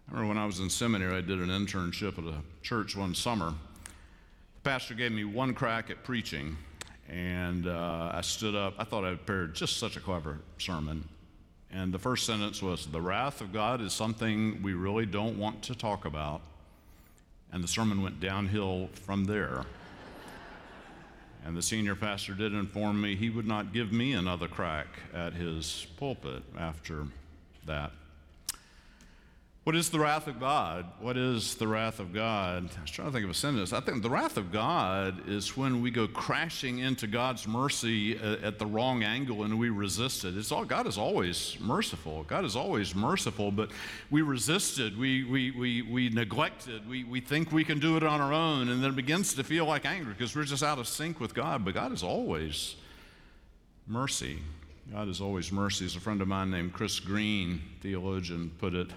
I 0.08 0.12
remember 0.12 0.30
when 0.30 0.38
I 0.38 0.46
was 0.46 0.60
in 0.60 0.70
seminary, 0.70 1.16
I 1.18 1.22
did 1.22 1.40
an 1.40 1.50
internship 1.50 2.18
at 2.18 2.26
a 2.26 2.42
church 2.62 2.96
one 2.96 3.16
summer. 3.16 3.54
The 4.56 4.70
pastor 4.70 4.94
gave 4.94 5.12
me 5.12 5.24
one 5.24 5.54
crack 5.54 5.90
at 5.90 6.04
preaching, 6.04 6.58
and 7.10 7.68
uh, 7.68 8.12
I 8.14 8.22
stood 8.22 8.56
up. 8.56 8.74
I 8.78 8.84
thought 8.84 9.04
I 9.04 9.16
prepared 9.16 9.56
just 9.56 9.78
such 9.78 9.98
a 9.98 10.00
clever 10.00 10.40
sermon. 10.58 11.08
And 11.72 11.94
the 11.94 12.00
first 12.00 12.26
sentence 12.26 12.62
was 12.62 12.86
The 12.86 13.02
wrath 13.02 13.42
of 13.42 13.52
God 13.52 13.82
is 13.82 13.94
something 13.94 14.62
we 14.62 14.74
really 14.74 15.06
don't 15.06 15.38
want 15.38 15.62
to 15.64 15.76
talk 15.76 16.06
about 16.06 16.42
and 17.58 17.64
the 17.64 17.68
sermon 17.68 18.04
went 18.04 18.20
downhill 18.20 18.88
from 18.94 19.26
there. 19.26 19.64
And 21.44 21.58
the 21.58 21.62
senior 21.64 21.96
pastor 21.96 22.36
did 22.36 22.54
inform 22.54 23.02
me 23.02 23.16
he 23.16 23.32
would 23.32 23.48
not 23.48 23.74
give 23.74 23.92
me 23.92 24.14
another 24.14 24.48
crack 24.48 24.86
at 25.12 25.34
his 25.34 25.88
pulpit 25.98 26.44
after 26.56 27.08
that. 27.66 27.94
What 29.68 29.76
is 29.76 29.90
the 29.90 30.00
wrath 30.00 30.28
of 30.28 30.40
God? 30.40 30.86
What 31.02 31.18
is 31.18 31.56
the 31.56 31.68
wrath 31.68 32.00
of 32.00 32.14
God? 32.14 32.70
I 32.78 32.82
was 32.84 32.90
trying 32.90 33.10
to 33.10 33.12
think 33.12 33.26
of 33.26 33.32
a 33.32 33.34
sentence. 33.34 33.74
I 33.74 33.82
think 33.82 34.02
the 34.02 34.10
wrath 34.10 34.38
of 34.38 34.50
God 34.50 35.28
is 35.28 35.58
when 35.58 35.82
we 35.82 35.92
go 35.92 36.08
crashing 36.08 36.80
into 36.80 37.06
God's 37.06 37.46
mercy 37.46 38.18
uh, 38.18 38.38
at 38.42 38.60
the 38.60 38.66
wrong 38.66 39.04
angle 39.04 39.44
and 39.44 39.60
we 39.60 39.70
resist 39.70 40.24
it. 40.24 40.38
It's 40.38 40.54
all 40.54 40.64
God 40.64 40.88
is 40.88 40.98
always 40.98 41.58
merciful. 41.60 42.24
God 42.30 42.46
is 42.46 42.56
always 42.56 42.96
merciful, 42.96 43.52
but 43.52 43.72
we 44.10 44.22
resisted, 44.22 44.98
we 44.98 45.26
we 45.26 45.52
we 45.52 45.82
we 45.82 46.08
neglected, 46.08 46.88
we 46.88 47.04
we 47.04 47.20
think 47.20 47.52
we 47.52 47.66
can 47.66 47.78
do 47.78 47.98
it 47.98 48.04
on 48.04 48.22
our 48.22 48.32
own, 48.32 48.70
and 48.70 48.82
then 48.82 48.92
it 48.92 48.96
begins 48.96 49.34
to 49.34 49.44
feel 49.44 49.66
like 49.66 49.86
anger 49.86 50.12
because 50.12 50.34
we're 50.34 50.46
just 50.46 50.64
out 50.64 50.80
of 50.80 50.88
sync 50.88 51.20
with 51.20 51.34
God. 51.34 51.66
But 51.66 51.74
God 51.74 51.92
is 51.92 52.04
always 52.04 52.78
mercy. 53.86 54.40
God 54.94 55.10
is 55.10 55.20
always 55.20 55.52
mercy. 55.52 55.84
As 55.84 55.98
a 55.98 56.00
friend 56.00 56.22
of 56.22 56.30
mine 56.30 56.52
named 56.52 56.72
Chris 56.72 57.02
Green, 57.02 57.62
theologian, 57.82 58.50
put 58.60 58.74
it. 58.74 58.92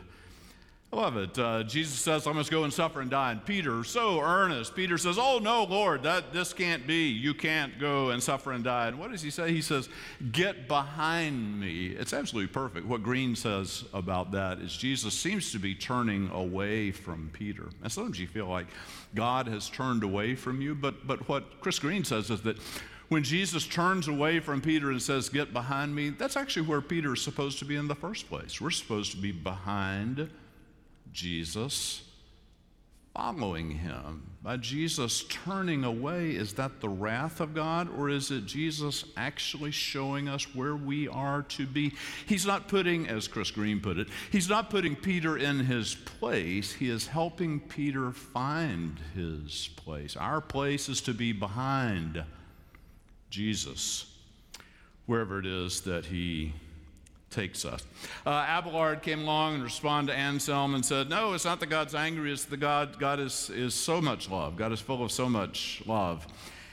I 0.93 0.97
love 0.97 1.17
it. 1.17 1.39
Uh, 1.39 1.63
Jesus 1.63 2.01
says, 2.01 2.27
I 2.27 2.33
must 2.33 2.51
go 2.51 2.65
and 2.65 2.73
suffer 2.73 3.01
and 3.01 3.09
die. 3.09 3.31
And 3.31 3.45
Peter, 3.45 3.85
so 3.85 4.21
earnest, 4.21 4.75
Peter 4.75 4.99
says, 4.99 5.19
Oh, 5.21 5.39
no, 5.39 5.63
Lord, 5.63 6.03
that, 6.03 6.33
this 6.33 6.53
can't 6.53 6.85
be. 6.85 7.07
You 7.07 7.33
can't 7.33 7.79
go 7.79 8.11
and 8.11 8.21
suffer 8.21 8.51
and 8.51 8.65
die. 8.65 8.89
And 8.89 8.99
what 8.99 9.13
does 9.13 9.23
he 9.23 9.31
say? 9.31 9.53
He 9.53 9.63
says, 9.63 9.89
Get 10.33 10.67
behind 10.67 11.61
me. 11.61 11.89
It's 11.89 12.13
absolutely 12.13 12.53
perfect. 12.53 12.87
What 12.87 13.05
Green 13.05 13.37
says 13.37 13.85
about 13.95 14.33
that 14.33 14.59
is 14.59 14.77
Jesus 14.77 15.15
seems 15.15 15.53
to 15.53 15.61
be 15.61 15.77
turning 15.77 16.29
away 16.31 16.91
from 16.91 17.31
Peter. 17.33 17.69
And 17.85 17.93
sometimes 17.93 18.19
you 18.19 18.27
feel 18.27 18.47
like 18.47 18.67
God 19.15 19.47
has 19.47 19.69
turned 19.69 20.03
away 20.03 20.35
from 20.35 20.61
you. 20.61 20.75
But, 20.75 21.07
but 21.07 21.29
what 21.29 21.61
Chris 21.61 21.79
Green 21.79 22.03
says 22.03 22.31
is 22.31 22.41
that 22.43 22.57
when 23.11 23.23
Jesus 23.23 23.65
turns 23.65 24.09
away 24.09 24.41
from 24.41 24.61
Peter 24.61 24.91
and 24.91 25.01
says, 25.01 25.29
Get 25.29 25.53
behind 25.53 25.95
me, 25.95 26.11
that's 26.11 26.37
actually 26.37 26.67
where 26.67 26.81
Peter 26.81 27.15
is 27.15 27.23
supposed 27.23 27.61
to 27.61 27.65
be 27.65 27.77
in 27.77 27.87
the 27.87 27.95
first 27.95 28.29
place. 28.29 28.61
We're 28.61 28.71
supposed 28.71 29.13
to 29.13 29.19
be 29.19 29.31
behind 29.31 30.29
Jesus 31.13 32.03
following 33.15 33.71
him, 33.71 34.31
by 34.43 34.57
Jesus 34.57 35.25
turning 35.25 35.85
away, 35.85 36.31
is 36.31 36.55
that 36.55 36.81
the 36.81 36.89
wrath 36.89 37.41
of 37.41 37.55
God 37.55 37.89
or 37.99 38.09
is 38.09 38.31
it 38.31 38.47
Jesus 38.47 39.05
actually 39.17 39.73
showing 39.73 40.29
us 40.29 40.55
where 40.55 40.77
we 40.77 41.09
are 41.09 41.43
to 41.43 41.67
be? 41.67 41.93
He's 42.27 42.47
not 42.47 42.69
putting, 42.69 43.09
as 43.09 43.29
Chris 43.29 43.51
Green 43.51 43.81
put 43.81 43.99
it, 43.99 44.09
he's 44.31 44.49
not 44.49 44.71
putting 44.71 44.97
Peter 44.97 45.37
in 45.37 45.61
his 45.61 45.95
place. 45.95 46.73
He 46.73 46.89
is 46.89 47.09
helping 47.09 47.61
Peter 47.61 48.13
find 48.13 48.99
his 49.15 49.69
place. 49.77 50.17
Our 50.17 50.41
place 50.41 50.89
is 50.89 51.01
to 51.03 51.13
be 51.13 51.33
behind 51.33 52.25
Jesus, 53.29 54.07
wherever 55.07 55.41
it 55.41 55.47
is 55.47 55.83
that 55.83 56.07
he 56.07 56.55
takes 57.31 57.65
us. 57.65 57.85
Uh, 58.27 58.45
Abelard 58.49 59.03
came 59.03 59.21
along 59.21 59.55
and 59.55 59.63
responded 59.63 60.13
to 60.13 60.19
Anselm 60.19 60.75
and 60.75 60.85
said, 60.85 61.09
No, 61.09 61.33
it's 61.33 61.45
not 61.45 61.61
that 61.61 61.67
God's 61.67 61.95
angry, 61.95 62.33
it's 62.33 62.45
the 62.45 62.57
God, 62.57 62.99
God 62.99 63.21
is, 63.21 63.51
is 63.51 63.75
so 63.75 64.01
much 64.01 64.29
love. 64.29 64.57
God 64.57 64.73
is 64.73 64.81
full 64.81 65.03
of 65.05 65.13
so 65.13 65.29
much 65.29 65.83
love. 65.87 66.27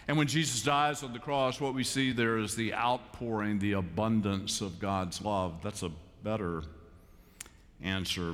And 0.08 0.18
when 0.18 0.28
Jesus 0.28 0.64
dies 0.64 1.04
on 1.04 1.14
the 1.14 1.20
cross, 1.20 1.60
what 1.60 1.74
we 1.74 1.84
see 1.84 2.12
there 2.12 2.38
is 2.38 2.56
the 2.56 2.74
outpouring, 2.74 3.60
the 3.60 3.74
abundance 3.74 4.62
of 4.62 4.80
God's 4.80 5.22
love. 5.22 5.62
That's 5.62 5.84
a 5.84 5.92
better 6.24 6.64
answer. 7.82 8.34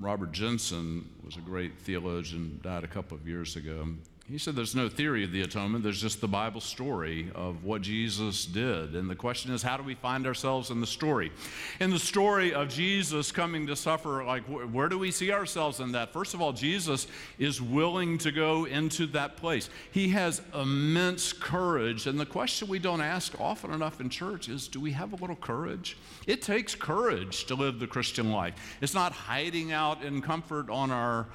Robert 0.00 0.32
Jenson 0.32 1.08
was 1.24 1.36
a 1.36 1.40
great 1.40 1.78
theologian, 1.80 2.58
died 2.62 2.84
a 2.84 2.88
couple 2.88 3.18
of 3.18 3.28
years 3.28 3.56
ago. 3.56 3.86
He 4.30 4.38
said 4.38 4.54
there's 4.54 4.76
no 4.76 4.88
theory 4.88 5.24
of 5.24 5.32
the 5.32 5.42
atonement, 5.42 5.82
there's 5.82 6.00
just 6.00 6.20
the 6.20 6.28
Bible 6.28 6.60
story 6.60 7.32
of 7.34 7.64
what 7.64 7.82
Jesus 7.82 8.46
did. 8.46 8.94
And 8.94 9.10
the 9.10 9.16
question 9.16 9.52
is, 9.52 9.60
how 9.60 9.76
do 9.76 9.82
we 9.82 9.96
find 9.96 10.24
ourselves 10.24 10.70
in 10.70 10.80
the 10.80 10.86
story? 10.86 11.32
In 11.80 11.90
the 11.90 11.98
story 11.98 12.54
of 12.54 12.68
Jesus 12.68 13.32
coming 13.32 13.66
to 13.66 13.74
suffer, 13.74 14.22
like, 14.22 14.44
where 14.44 14.88
do 14.88 15.00
we 15.00 15.10
see 15.10 15.32
ourselves 15.32 15.80
in 15.80 15.90
that? 15.92 16.12
First 16.12 16.34
of 16.34 16.40
all, 16.40 16.52
Jesus 16.52 17.08
is 17.40 17.60
willing 17.60 18.18
to 18.18 18.30
go 18.30 18.66
into 18.66 19.06
that 19.08 19.36
place. 19.36 19.68
He 19.90 20.10
has 20.10 20.40
immense 20.54 21.32
courage. 21.32 22.06
And 22.06 22.20
the 22.20 22.24
question 22.26 22.68
we 22.68 22.78
don't 22.78 23.00
ask 23.00 23.34
often 23.40 23.72
enough 23.72 24.00
in 24.00 24.10
church 24.10 24.48
is, 24.48 24.68
do 24.68 24.78
we 24.78 24.92
have 24.92 25.12
a 25.12 25.16
little 25.16 25.34
courage? 25.34 25.96
It 26.28 26.40
takes 26.40 26.76
courage 26.76 27.46
to 27.46 27.56
live 27.56 27.80
the 27.80 27.88
Christian 27.88 28.30
life. 28.30 28.54
It's 28.80 28.94
not 28.94 29.10
hiding 29.10 29.72
out 29.72 30.04
in 30.04 30.22
comfort 30.22 30.70
on 30.70 30.92
our 30.92 31.26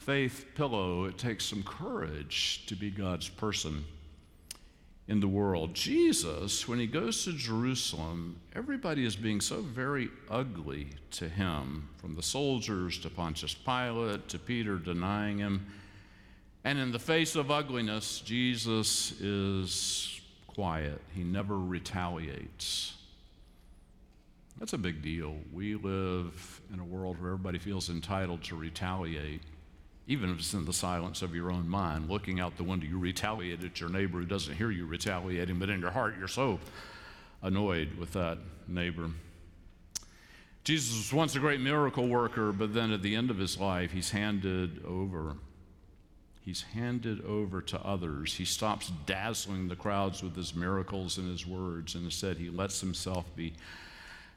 faith 0.00 0.46
pillow, 0.54 1.04
it 1.04 1.18
takes 1.18 1.44
some 1.44 1.62
courage 1.62 2.64
to 2.66 2.74
be 2.74 2.90
God's 2.90 3.28
person 3.28 3.84
in 5.06 5.20
the 5.20 5.28
world. 5.28 5.74
Jesus, 5.74 6.66
when 6.66 6.78
he 6.78 6.86
goes 6.86 7.24
to 7.24 7.32
Jerusalem, 7.32 8.40
everybody 8.56 9.04
is 9.04 9.14
being 9.14 9.40
so 9.40 9.60
very 9.60 10.08
ugly 10.30 10.88
to 11.12 11.28
him, 11.28 11.88
from 11.98 12.16
the 12.16 12.22
soldiers 12.22 12.98
to 13.00 13.10
Pontius 13.10 13.54
Pilate 13.54 14.26
to 14.28 14.38
Peter 14.38 14.78
denying 14.78 15.38
him. 15.38 15.66
And 16.64 16.78
in 16.78 16.92
the 16.92 16.98
face 16.98 17.36
of 17.36 17.50
ugliness, 17.50 18.20
Jesus 18.20 19.20
is 19.20 20.20
quiet. 20.46 21.00
He 21.14 21.24
never 21.24 21.58
retaliates. 21.58 22.94
That's 24.58 24.72
a 24.72 24.78
big 24.78 25.02
deal. 25.02 25.34
We 25.52 25.74
live 25.74 26.60
in 26.72 26.80
a 26.80 26.84
world 26.84 27.20
where 27.20 27.32
everybody 27.32 27.58
feels 27.58 27.90
entitled 27.90 28.42
to 28.44 28.56
retaliate 28.56 29.42
even 30.10 30.28
if 30.28 30.40
it's 30.40 30.54
in 30.54 30.64
the 30.64 30.72
silence 30.72 31.22
of 31.22 31.36
your 31.36 31.52
own 31.52 31.68
mind. 31.68 32.10
Looking 32.10 32.40
out 32.40 32.56
the 32.56 32.64
window, 32.64 32.84
you 32.84 32.98
retaliate 32.98 33.62
at 33.62 33.78
your 33.78 33.88
neighbor 33.88 34.18
who 34.18 34.26
doesn't 34.26 34.56
hear 34.56 34.72
you 34.72 34.84
retaliating, 34.84 35.60
but 35.60 35.70
in 35.70 35.80
your 35.80 35.92
heart, 35.92 36.16
you're 36.18 36.26
so 36.26 36.58
annoyed 37.42 37.94
with 37.94 38.12
that 38.14 38.38
neighbor. 38.66 39.08
Jesus 40.64 40.96
was 40.96 41.12
once 41.12 41.36
a 41.36 41.38
great 41.38 41.60
miracle 41.60 42.08
worker, 42.08 42.50
but 42.50 42.74
then 42.74 42.90
at 42.90 43.02
the 43.02 43.14
end 43.14 43.30
of 43.30 43.38
his 43.38 43.56
life, 43.56 43.92
he's 43.92 44.10
handed 44.10 44.84
over. 44.84 45.36
He's 46.44 46.62
handed 46.62 47.24
over 47.24 47.62
to 47.62 47.80
others. 47.80 48.34
He 48.34 48.44
stops 48.44 48.90
dazzling 49.06 49.68
the 49.68 49.76
crowds 49.76 50.24
with 50.24 50.34
his 50.34 50.56
miracles 50.56 51.18
and 51.18 51.30
his 51.30 51.46
words, 51.46 51.94
and 51.94 52.04
instead, 52.04 52.36
he 52.36 52.50
lets 52.50 52.80
himself 52.80 53.26
be 53.36 53.52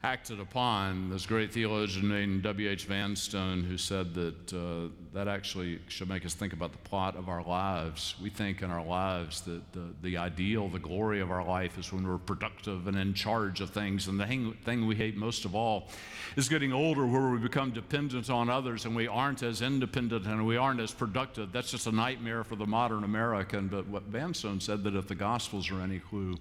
acted 0.04 0.38
upon. 0.42 1.10
This 1.10 1.26
great 1.26 1.54
theologian 1.54 2.10
named 2.10 2.44
W.H. 2.44 2.88
Vanstone, 2.88 3.64
who 3.64 3.78
said 3.78 4.14
that 4.16 4.54
uh, 4.54 4.90
that 5.14 5.30
actually 5.30 5.80
should 5.88 6.10
make 6.10 6.26
us 6.26 6.34
think 6.34 6.52
about 6.52 6.74
the 6.74 6.78
plot 6.80 7.16
of 7.16 7.30
our 7.30 7.42
lives. 7.42 8.16
We 8.22 8.30
think 8.30 8.62
in 8.62 8.70
our 8.70 8.84
lives 8.84 9.42
that 9.42 9.62
the, 9.72 9.94
the 10.02 10.18
ideal, 10.18 10.68
the 10.68 10.80
glory 10.80 11.22
of 11.22 11.32
our 11.32 11.46
life 11.46 11.78
is 11.78 11.94
when 11.94 12.06
we're 12.06 12.18
productive 12.18 12.88
and 12.88 12.98
in 12.98 13.14
charge 13.14 13.62
of 13.62 13.70
things. 13.70 14.10
And 14.10 14.20
the 14.20 14.26
thing, 14.26 14.54
thing 14.66 14.88
we 14.88 14.96
hate 14.96 15.16
most 15.16 15.46
of 15.46 15.56
all 15.56 15.88
is 16.36 16.50
getting 16.50 16.74
older, 16.74 17.06
where 17.06 17.30
we 17.30 17.38
become 17.38 17.72
dependent 17.72 18.30
on 18.30 18.50
others 18.50 18.84
and 18.84 18.94
we 18.96 19.08
aren't 19.08 19.42
as 19.42 19.62
independent 19.62 20.26
and 20.26 20.46
we 20.46 20.58
aren't 20.58 20.82
as 20.82 20.92
productive. 20.92 21.54
That's 21.54 21.72
just 21.72 21.88
a 21.88 21.92
nightmare 21.94 22.44
for 22.44 22.58
the 22.58 22.68
modern 22.68 23.06
American. 23.06 23.70
But 23.70 23.88
what 23.88 24.04
Vanstone 24.12 24.60
said 24.60 24.84
that 24.84 24.96
if 24.96 25.08
the 25.08 25.16
Gospels 25.16 25.72
are 25.72 25.80
any 25.80 26.00
clue, 26.00 26.38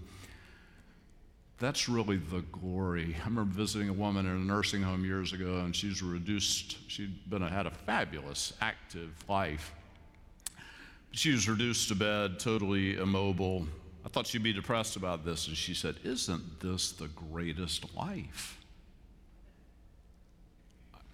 that's 1.62 1.88
really 1.88 2.16
the 2.16 2.40
glory. 2.50 3.14
I 3.20 3.28
remember 3.28 3.54
visiting 3.54 3.88
a 3.88 3.92
woman 3.92 4.26
in 4.26 4.32
a 4.32 4.38
nursing 4.38 4.82
home 4.82 5.04
years 5.04 5.32
ago, 5.32 5.58
and 5.58 5.74
she's 5.74 6.02
reduced, 6.02 6.76
she'd 6.90 7.30
been, 7.30 7.40
had 7.40 7.66
a 7.66 7.70
fabulous, 7.70 8.52
active 8.60 9.10
life. 9.28 9.72
She 11.12 11.30
was 11.30 11.48
reduced 11.48 11.86
to 11.88 11.94
bed, 11.94 12.40
totally 12.40 12.96
immobile. 12.96 13.68
I 14.04 14.08
thought 14.08 14.26
she'd 14.26 14.42
be 14.42 14.52
depressed 14.52 14.96
about 14.96 15.24
this, 15.24 15.46
and 15.46 15.56
she 15.56 15.72
said, 15.72 15.96
Isn't 16.02 16.58
this 16.58 16.90
the 16.90 17.06
greatest 17.08 17.94
life? 17.94 18.58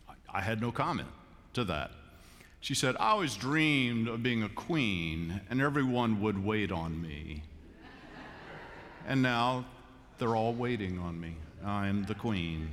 I, 0.09 0.15
I 0.39 0.41
had 0.41 0.63
no 0.63 0.73
comment 0.73 1.09
to 1.53 1.65
that. 1.65 1.91
She 2.61 2.75
said, 2.75 2.97
I 2.99 3.11
always 3.11 3.37
dreamed 3.37 4.09
of 4.09 4.23
being 4.23 4.43
a 4.43 4.49
queen, 4.49 5.43
and 5.51 5.61
everyone 5.61 6.23
would 6.23 6.43
wait 6.43 6.73
on 6.73 7.03
me. 7.03 7.43
and 9.07 9.21
now 9.21 9.67
they're 10.19 10.37
all 10.37 10.53
waiting 10.53 10.99
on 10.99 11.21
me. 11.21 11.35
I'm 11.65 12.05
the 12.05 12.15
queen. 12.15 12.69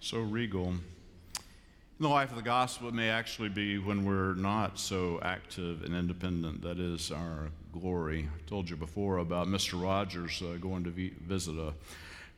So 0.00 0.20
regal. 0.20 0.68
In 0.68 2.02
the 2.02 2.08
life 2.08 2.30
of 2.30 2.36
the 2.36 2.42
gospel, 2.42 2.88
it 2.88 2.94
may 2.94 3.08
actually 3.08 3.48
be 3.48 3.78
when 3.78 4.04
we're 4.04 4.34
not 4.34 4.78
so 4.78 5.20
active 5.22 5.82
and 5.84 5.94
independent. 5.94 6.62
That 6.62 6.78
is 6.78 7.10
our 7.10 7.50
glory. 7.72 8.28
I 8.32 8.48
told 8.48 8.68
you 8.68 8.76
before 8.76 9.18
about 9.18 9.46
Mr. 9.46 9.80
Rogers 9.80 10.42
uh, 10.42 10.56
going 10.60 10.84
to 10.84 10.90
v- 10.90 11.14
visit 11.26 11.56
a 11.56 11.72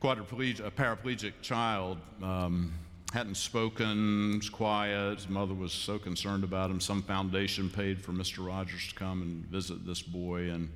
quadriplegic, 0.02 0.64
a 0.64 0.70
paraplegic 0.70 1.32
child. 1.42 1.98
Um, 2.22 2.72
hadn't 3.12 3.36
spoken, 3.36 4.36
was 4.36 4.50
quiet. 4.50 5.16
His 5.16 5.28
mother 5.28 5.54
was 5.54 5.72
so 5.72 5.98
concerned 5.98 6.44
about 6.44 6.70
him. 6.70 6.80
Some 6.80 7.02
foundation 7.02 7.70
paid 7.70 8.02
for 8.02 8.12
Mr. 8.12 8.46
Rogers 8.46 8.88
to 8.88 8.94
come 8.94 9.22
and 9.22 9.44
visit 9.46 9.86
this 9.86 10.02
boy, 10.02 10.50
and 10.50 10.68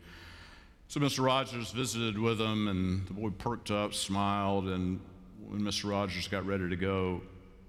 so 0.91 0.99
Mr. 0.99 1.25
Rogers 1.25 1.71
visited 1.71 2.19
with 2.19 2.41
him, 2.41 2.67
and 2.67 3.07
the 3.07 3.13
boy 3.13 3.31
perked 3.31 3.71
up, 3.71 3.95
smiled, 3.95 4.67
and 4.67 4.99
when 5.39 5.61
Mr. 5.61 5.89
Rogers 5.89 6.27
got 6.27 6.45
ready 6.45 6.69
to 6.69 6.75
go, 6.75 7.21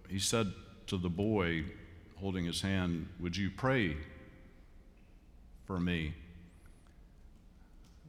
he 0.10 0.18
said 0.18 0.52
to 0.88 0.98
the 0.98 1.08
boy, 1.08 1.66
holding 2.16 2.46
his 2.46 2.62
hand, 2.62 3.08
Would 3.20 3.38
you 3.38 3.52
pray 3.52 3.96
for 5.66 5.80
me? 5.80 6.16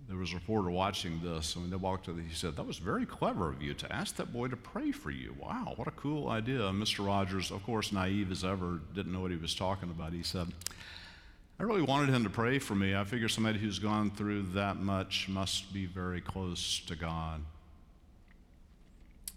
There 0.09 0.17
was 0.17 0.33
a 0.33 0.37
reporter 0.37 0.71
watching 0.71 1.21
this, 1.23 1.57
and 1.57 1.65
when 1.65 1.71
they 1.71 1.77
walked 1.77 2.07
to 2.07 2.17
he 2.17 2.35
said, 2.35 2.57
That 2.57 2.67
was 2.67 2.79
very 2.79 3.05
clever 3.05 3.51
of 3.51 3.61
you 3.61 3.75
to 3.75 3.93
ask 3.93 4.17
that 4.17 4.33
boy 4.33 4.49
to 4.49 4.57
pray 4.57 4.93
for 4.93 5.11
you. 5.11 5.37
Wow, 5.39 5.75
what 5.77 5.89
a 5.89 5.93
cool 5.93 6.31
idea. 6.31 6.61
Mr. 6.71 7.07
Rogers, 7.07 7.51
of 7.51 7.63
course, 7.65 7.93
naive 7.93 8.33
as 8.33 8.45
ever, 8.45 8.81
didn't 8.95 9.13
know 9.13 9.21
what 9.21 9.31
he 9.31 9.37
was 9.37 9.55
talking 9.55 9.91
about. 9.91 10.15
He 10.15 10.23
said, 10.23 10.49
I 11.63 11.65
really 11.65 11.83
wanted 11.83 12.13
him 12.13 12.25
to 12.25 12.31
pray 12.31 12.59
for 12.59 12.75
me. 12.75 12.97
I 12.97 13.05
figure 13.05 13.29
somebody 13.29 13.61
who's 13.61 13.79
gone 13.79 14.11
through 14.11 14.43
that 14.55 14.79
much 14.79 15.29
must 15.29 15.73
be 15.73 15.87
very 15.87 16.21
close 16.21 16.81
to 16.89 16.97
God. 16.97 17.41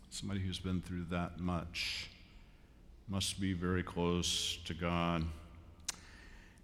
Somebody 0.10 0.40
who's 0.40 0.58
been 0.58 0.82
through 0.82 1.06
that 1.12 1.40
much 1.40 2.10
must 3.08 3.40
be 3.40 3.54
very 3.54 3.84
close 3.84 4.58
to 4.66 4.74
God. 4.74 5.24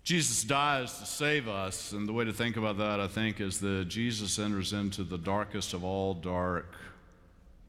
Jesus 0.04 0.44
dies 0.44 0.98
to 0.98 1.06
save 1.06 1.48
us, 1.48 1.92
and 1.92 2.08
the 2.08 2.14
way 2.14 2.26
to 2.26 2.34
think 2.34 2.58
about 2.58 2.80
that, 2.80 3.00
I 3.00 3.08
think, 3.08 3.40
is 3.40 3.60
that 3.60 3.88
Jesus 3.88 4.40
enters 4.40 4.74
into 4.74 5.04
the 5.04 5.20
darkest 5.20 5.76
of 5.76 5.84
all 5.84 6.16
dark 6.16 6.74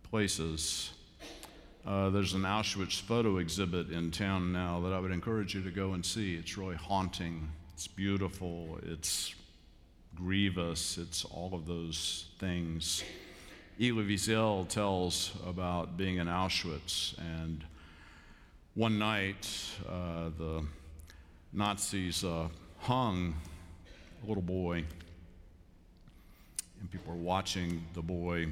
places. 0.02 0.92
Uh, 1.86 2.08
there's 2.08 2.32
an 2.32 2.40
Auschwitz 2.40 3.02
photo 3.02 3.36
exhibit 3.36 3.90
in 3.90 4.10
town 4.10 4.50
now 4.50 4.80
that 4.80 4.94
I 4.94 4.98
would 4.98 5.12
encourage 5.12 5.54
you 5.54 5.62
to 5.62 5.70
go 5.70 5.92
and 5.92 6.02
see. 6.02 6.36
It's 6.36 6.56
really 6.56 6.76
haunting. 6.76 7.50
It's 7.74 7.88
beautiful, 7.88 8.78
it's 8.82 9.34
grievous, 10.14 10.98
it's 10.98 11.24
all 11.24 11.54
of 11.54 11.66
those 11.66 12.26
things. 12.38 13.02
Elie 13.80 14.04
Wiesel 14.04 14.68
tells 14.68 15.32
about 15.46 15.96
being 15.96 16.18
in 16.18 16.26
Auschwitz, 16.26 17.18
and 17.18 17.64
one 18.74 18.98
night 18.98 19.48
uh, 19.88 20.28
the 20.38 20.64
Nazis 21.52 22.22
uh, 22.24 22.48
hung 22.78 23.34
a 24.22 24.26
little 24.28 24.42
boy, 24.42 24.84
and 26.80 26.90
people 26.90 27.14
were 27.14 27.18
watching 27.18 27.84
the 27.94 28.02
boy. 28.02 28.48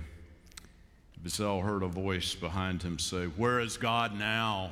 Wiesel 1.22 1.62
heard 1.62 1.82
a 1.82 1.88
voice 1.88 2.34
behind 2.34 2.82
him 2.82 2.98
say, 2.98 3.26
Where 3.26 3.60
is 3.60 3.76
God 3.76 4.18
now? 4.18 4.70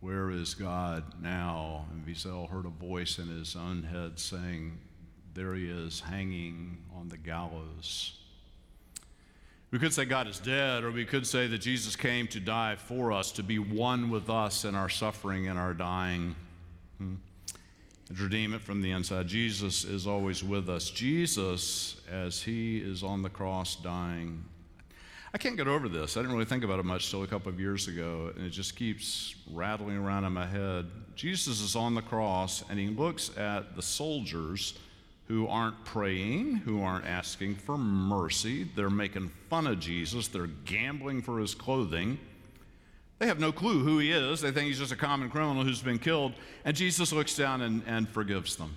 Where 0.00 0.30
is 0.30 0.54
God 0.54 1.02
now? 1.20 1.86
And 1.90 2.06
Wiesel 2.06 2.48
heard 2.50 2.66
a 2.66 2.68
voice 2.68 3.18
in 3.18 3.26
his 3.28 3.56
own 3.56 3.82
head 3.82 4.18
saying, 4.18 4.78
There 5.34 5.54
he 5.54 5.68
is, 5.68 6.00
hanging 6.00 6.78
on 6.96 7.08
the 7.08 7.16
gallows. 7.16 8.18
We 9.70 9.78
could 9.78 9.92
say 9.92 10.04
God 10.04 10.28
is 10.28 10.38
dead, 10.38 10.84
or 10.84 10.90
we 10.90 11.04
could 11.04 11.26
say 11.26 11.46
that 11.48 11.58
Jesus 11.58 11.94
came 11.94 12.26
to 12.28 12.40
die 12.40 12.76
for 12.76 13.12
us, 13.12 13.32
to 13.32 13.42
be 13.42 13.58
one 13.58 14.08
with 14.08 14.30
us 14.30 14.64
in 14.64 14.74
our 14.74 14.88
suffering 14.88 15.48
and 15.48 15.58
our 15.58 15.74
dying. 15.74 16.34
Hmm. 16.98 17.16
To 18.06 18.22
redeem 18.22 18.54
it 18.54 18.62
from 18.62 18.80
the 18.80 18.92
inside. 18.92 19.26
Jesus 19.26 19.84
is 19.84 20.06
always 20.06 20.42
with 20.42 20.70
us. 20.70 20.88
Jesus, 20.88 22.00
as 22.10 22.40
he 22.40 22.78
is 22.78 23.02
on 23.02 23.20
the 23.20 23.28
cross 23.28 23.76
dying, 23.76 24.44
I 25.32 25.38
can't 25.38 25.56
get 25.56 25.68
over 25.68 25.88
this. 25.88 26.16
I 26.16 26.20
didn't 26.20 26.32
really 26.32 26.46
think 26.46 26.64
about 26.64 26.78
it 26.78 26.84
much 26.84 27.10
till 27.10 27.22
a 27.22 27.26
couple 27.26 27.52
of 27.52 27.60
years 27.60 27.86
ago, 27.86 28.32
and 28.34 28.46
it 28.46 28.50
just 28.50 28.76
keeps 28.76 29.34
rattling 29.50 29.96
around 29.96 30.24
in 30.24 30.32
my 30.32 30.46
head. 30.46 30.86
Jesus 31.14 31.60
is 31.60 31.76
on 31.76 31.94
the 31.94 32.02
cross, 32.02 32.64
and 32.70 32.78
he 32.78 32.88
looks 32.88 33.36
at 33.36 33.76
the 33.76 33.82
soldiers 33.82 34.74
who 35.26 35.46
aren't 35.46 35.84
praying, 35.84 36.56
who 36.56 36.82
aren't 36.82 37.04
asking 37.04 37.56
for 37.56 37.76
mercy. 37.76 38.64
They're 38.74 38.88
making 38.88 39.30
fun 39.50 39.66
of 39.66 39.78
Jesus, 39.78 40.28
they're 40.28 40.46
gambling 40.46 41.20
for 41.20 41.38
his 41.38 41.54
clothing. 41.54 42.18
They 43.18 43.26
have 43.26 43.40
no 43.40 43.50
clue 43.50 43.80
who 43.80 43.98
he 43.98 44.12
is. 44.12 44.40
They 44.40 44.52
think 44.52 44.68
he's 44.68 44.78
just 44.78 44.92
a 44.92 44.96
common 44.96 45.28
criminal 45.28 45.64
who's 45.64 45.82
been 45.82 45.98
killed. 45.98 46.34
And 46.64 46.76
Jesus 46.76 47.12
looks 47.12 47.36
down 47.36 47.62
and, 47.62 47.82
and 47.84 48.08
forgives 48.08 48.54
them. 48.54 48.76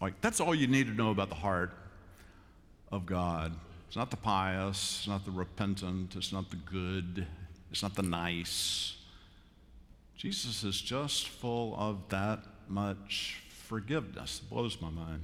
Like, 0.00 0.20
that's 0.20 0.40
all 0.40 0.52
you 0.52 0.66
need 0.66 0.88
to 0.88 0.92
know 0.92 1.12
about 1.12 1.28
the 1.28 1.36
heart 1.36 1.72
of 2.90 3.06
God. 3.06 3.54
It's 3.86 3.96
not 3.96 4.10
the 4.10 4.16
pious, 4.16 4.98
it's 4.98 5.08
not 5.08 5.24
the 5.24 5.30
repentant, 5.30 6.16
it's 6.16 6.32
not 6.32 6.50
the 6.50 6.56
good, 6.56 7.26
it's 7.70 7.82
not 7.82 7.94
the 7.94 8.02
nice. 8.02 8.96
Jesus 10.16 10.64
is 10.64 10.80
just 10.80 11.28
full 11.28 11.74
of 11.78 12.08
that 12.08 12.40
much 12.68 13.42
forgiveness. 13.48 14.40
It 14.42 14.50
blows 14.50 14.80
my 14.80 14.90
mind. 14.90 15.22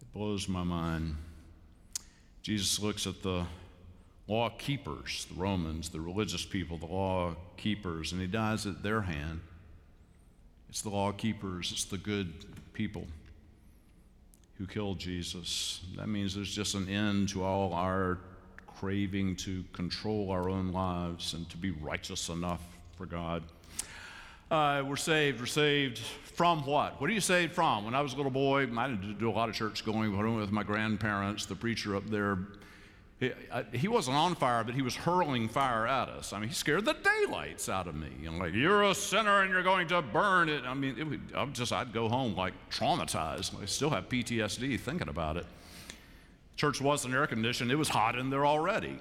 It 0.00 0.12
blows 0.12 0.48
my 0.48 0.62
mind. 0.62 1.16
Jesus 2.42 2.78
looks 2.80 3.06
at 3.06 3.22
the 3.22 3.46
law 4.28 4.50
keepers, 4.50 5.26
the 5.32 5.40
Romans, 5.40 5.88
the 5.88 6.00
religious 6.00 6.44
people, 6.44 6.76
the 6.76 6.86
law 6.86 7.34
keepers, 7.56 8.12
and 8.12 8.20
he 8.20 8.26
dies 8.26 8.66
at 8.66 8.82
their 8.82 9.02
hand. 9.02 9.40
It's 10.68 10.82
the 10.82 10.90
law 10.90 11.12
keepers, 11.12 11.72
it's 11.72 11.84
the 11.84 11.98
good 11.98 12.32
people 12.72 13.06
who 14.58 14.66
killed 14.66 14.98
Jesus. 14.98 15.82
That 15.96 16.08
means 16.08 16.34
there's 16.34 16.54
just 16.54 16.74
an 16.74 16.88
end 16.88 17.28
to 17.30 17.44
all 17.44 17.72
our 17.72 18.18
craving 18.78 19.36
to 19.36 19.64
control 19.72 20.30
our 20.30 20.48
own 20.48 20.72
lives 20.72 21.34
and 21.34 21.48
to 21.50 21.56
be 21.56 21.70
righteous 21.70 22.28
enough 22.28 22.60
for 22.96 23.06
God. 23.06 23.42
Uh, 24.50 24.84
we're 24.86 24.96
saved. 24.96 25.40
We're 25.40 25.46
saved 25.46 25.98
from 25.98 26.64
what? 26.64 27.00
What 27.00 27.10
are 27.10 27.12
you 27.12 27.20
saved 27.20 27.52
from? 27.52 27.84
When 27.84 27.94
I 27.94 28.00
was 28.00 28.12
a 28.12 28.16
little 28.16 28.30
boy, 28.30 28.62
I 28.62 28.88
didn't 28.88 29.18
do 29.18 29.28
a 29.28 29.32
lot 29.32 29.48
of 29.48 29.54
church 29.54 29.84
going, 29.84 30.14
I 30.14 30.22
went 30.22 30.36
with 30.36 30.52
my 30.52 30.62
grandparents. 30.62 31.46
The 31.46 31.56
preacher 31.56 31.96
up 31.96 32.08
there, 32.08 32.38
he, 33.18 33.32
I, 33.50 33.64
he, 33.72 33.88
wasn't 33.88 34.16
on 34.16 34.34
fire, 34.34 34.62
but 34.62 34.74
he 34.74 34.82
was 34.82 34.94
hurling 34.94 35.48
fire 35.48 35.86
at 35.86 36.10
us. 36.10 36.34
I 36.34 36.38
mean, 36.38 36.50
he 36.50 36.54
scared 36.54 36.84
the 36.84 36.92
daylights 36.92 37.68
out 37.68 37.86
of 37.86 37.94
me. 37.94 38.08
Know, 38.22 38.32
like, 38.32 38.52
you're 38.52 38.82
a 38.82 38.94
sinner 38.94 39.40
and 39.40 39.50
you're 39.50 39.62
going 39.62 39.88
to 39.88 40.02
burn 40.02 40.50
it. 40.50 40.64
I 40.64 40.74
mean, 40.74 40.96
it 40.98 41.04
would, 41.04 41.20
I'm 41.34 41.54
just, 41.54 41.72
I'd 41.72 41.94
go 41.94 42.10
home 42.10 42.36
like 42.36 42.52
traumatized. 42.70 43.60
I 43.60 43.64
still 43.64 43.88
have 43.88 44.10
PTSD 44.10 44.78
thinking 44.78 45.08
about 45.08 45.38
it. 45.38 45.46
Church 46.56 46.80
wasn't 46.80 47.14
air 47.14 47.26
conditioned, 47.26 47.70
it 47.70 47.76
was 47.76 47.88
hot 47.88 48.18
in 48.18 48.28
there 48.28 48.46
already. 48.46 48.98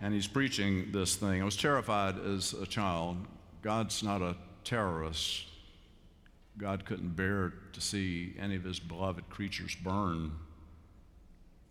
And 0.00 0.12
he's 0.12 0.26
preaching 0.26 0.90
this 0.92 1.14
thing. 1.14 1.40
I 1.40 1.44
was 1.44 1.56
terrified 1.56 2.16
as 2.18 2.54
a 2.54 2.66
child. 2.66 3.18
God's 3.62 4.02
not 4.02 4.22
a 4.22 4.36
terrorist. 4.64 5.46
God 6.56 6.84
couldn't 6.84 7.16
bear 7.16 7.52
to 7.72 7.80
see 7.80 8.34
any 8.38 8.56
of 8.56 8.64
his 8.64 8.78
beloved 8.78 9.28
creatures 9.28 9.74
burn 9.74 10.32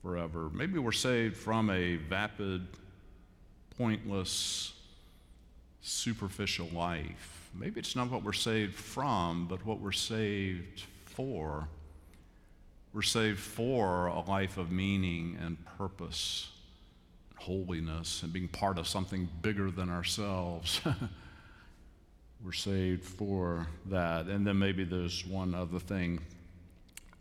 forever. 0.04 0.50
Maybe 0.54 0.78
we're 0.78 0.92
saved 0.92 1.38
from 1.38 1.70
a 1.70 1.96
vapid, 1.96 2.68
pointless, 3.78 4.74
superficial 5.82 6.68
life. 6.74 7.50
Maybe 7.56 7.80
it's 7.80 7.96
not 7.96 8.12
what 8.12 8.24
we're 8.24 8.34
saved 8.34 8.76
from, 8.76 9.48
but 9.48 9.66
what 9.66 9.80
we're 9.80 9.92
saved 9.94 10.84
for. 11.06 11.68
We're 12.94 13.02
saved 13.02 13.40
for 13.40 14.08
a 14.08 14.20
life 14.22 14.58
of 14.58 14.72
meaning 14.72 15.38
and 15.42 15.58
purpose, 15.78 16.50
and 17.32 17.40
holiness, 17.40 18.22
and 18.24 18.34
being 18.34 18.50
part 18.50 18.78
of 18.78 18.88
something 18.88 19.30
bigger 19.42 19.72
than 19.72 19.90
ourselves. 19.90 20.82
We're 22.44 22.52
saved 22.52 23.06
for 23.06 23.68
that. 23.86 24.26
And 24.26 24.46
then 24.46 24.60
maybe 24.60 24.84
there's 24.84 25.26
one 25.26 25.56
other 25.56 25.80
thing. 25.80 26.20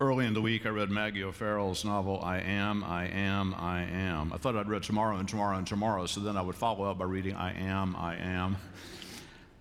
Early 0.02 0.26
in 0.26 0.34
the 0.34 0.42
week, 0.42 0.66
I 0.66 0.70
read 0.70 0.90
Maggie 0.90 1.22
O'Farrell's 1.22 1.84
novel, 1.84 2.20
I 2.24 2.38
Am, 2.38 2.82
I 2.82 3.06
Am, 3.06 3.54
I 3.54 3.82
Am. 3.82 4.32
I 4.32 4.36
thought 4.36 4.56
I'd 4.56 4.68
read 4.68 4.82
tomorrow 4.82 5.18
and 5.18 5.28
tomorrow 5.28 5.56
and 5.56 5.64
tomorrow, 5.64 6.06
so 6.06 6.18
then 6.18 6.36
I 6.36 6.42
would 6.42 6.56
follow 6.56 6.90
up 6.90 6.98
by 6.98 7.04
reading 7.04 7.36
I 7.36 7.52
Am, 7.56 7.94
I 7.94 8.16
Am. 8.16 8.56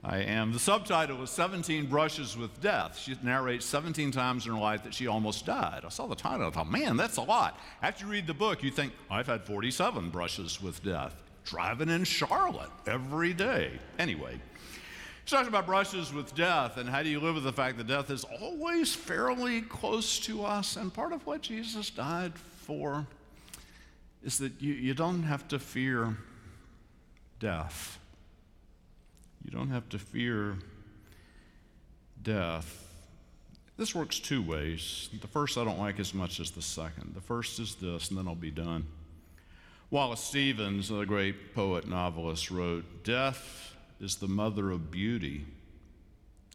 I 0.04 0.18
am. 0.18 0.52
The 0.52 0.58
subtitle 0.58 1.18
was 1.18 1.30
17 1.30 1.86
Brushes 1.86 2.36
with 2.36 2.60
Death. 2.60 2.98
She 2.98 3.16
narrates 3.22 3.68
17 3.68 4.10
times 4.10 4.48
in 4.48 4.54
her 4.54 4.60
life 4.60 4.84
that 4.84 4.96
she 4.96 5.06
almost 5.06 5.46
died. 5.46 5.84
I 5.86 5.90
saw 5.90 6.08
the 6.08 6.16
title, 6.16 6.48
I 6.48 6.50
thought, 6.50 6.72
man, 6.72 6.98
that's 6.98 7.18
a 7.18 7.22
lot. 7.22 7.60
After 7.84 8.06
you 8.06 8.12
read 8.12 8.26
the 8.26 8.34
book, 8.34 8.64
you 8.64 8.72
think, 8.72 8.94
I've 9.12 9.28
had 9.28 9.46
47 9.46 10.10
brushes 10.10 10.60
with 10.60 10.84
death. 10.84 11.14
Driving 11.46 11.90
in 11.90 12.04
Charlotte 12.04 12.72
every 12.88 13.36
day. 13.36 13.74
Anyway, 14.00 14.40
she 15.26 15.36
talks 15.36 15.48
about 15.48 15.66
brushes 15.66 16.14
with 16.14 16.34
death 16.36 16.78
and 16.78 16.90
how 16.90 17.04
do 17.04 17.10
you 17.10 17.20
live 17.20 17.36
with 17.36 17.44
the 17.44 17.54
fact 17.54 17.78
that 17.78 17.88
death 17.88 18.10
is 18.10 18.26
always 18.42 18.94
fairly 18.94 19.62
close 19.62 20.20
to 20.22 20.44
us. 20.44 20.76
And 20.76 20.94
part 20.94 21.14
of 21.14 21.26
what 21.26 21.42
Jesus 21.42 21.90
died 21.90 22.34
for 22.38 23.06
is 24.24 24.38
that 24.40 24.62
you, 24.62 24.74
you 24.74 24.94
don't 24.94 25.24
have 25.24 25.48
to 25.50 25.60
fear 25.60 26.18
death. 27.40 28.00
You 29.44 29.52
don't 29.52 29.70
have 29.70 29.90
to 29.90 30.00
fear 30.00 30.58
death. 32.22 32.88
This 33.78 33.96
works 33.96 34.20
two 34.20 34.44
ways. 34.44 35.10
The 35.20 35.28
first 35.28 35.58
I 35.58 35.64
don't 35.64 35.80
like 35.80 36.00
as 36.00 36.14
much 36.14 36.40
as 36.40 36.52
the 36.52 36.62
second. 36.62 37.16
The 37.16 37.22
first 37.22 37.60
is 37.60 37.76
this, 37.76 38.10
and 38.10 38.18
then 38.18 38.28
I'll 38.28 38.36
be 38.36 38.52
done. 38.52 38.86
Wallace 39.90 40.22
Stevens, 40.22 40.90
the 40.90 41.04
great 41.04 41.56
poet 41.56 41.88
novelist, 41.88 42.52
wrote 42.52 43.04
Death 43.04 43.76
is 44.02 44.16
the 44.16 44.28
mother 44.28 44.72
of 44.72 44.92
beauty. 44.92 45.46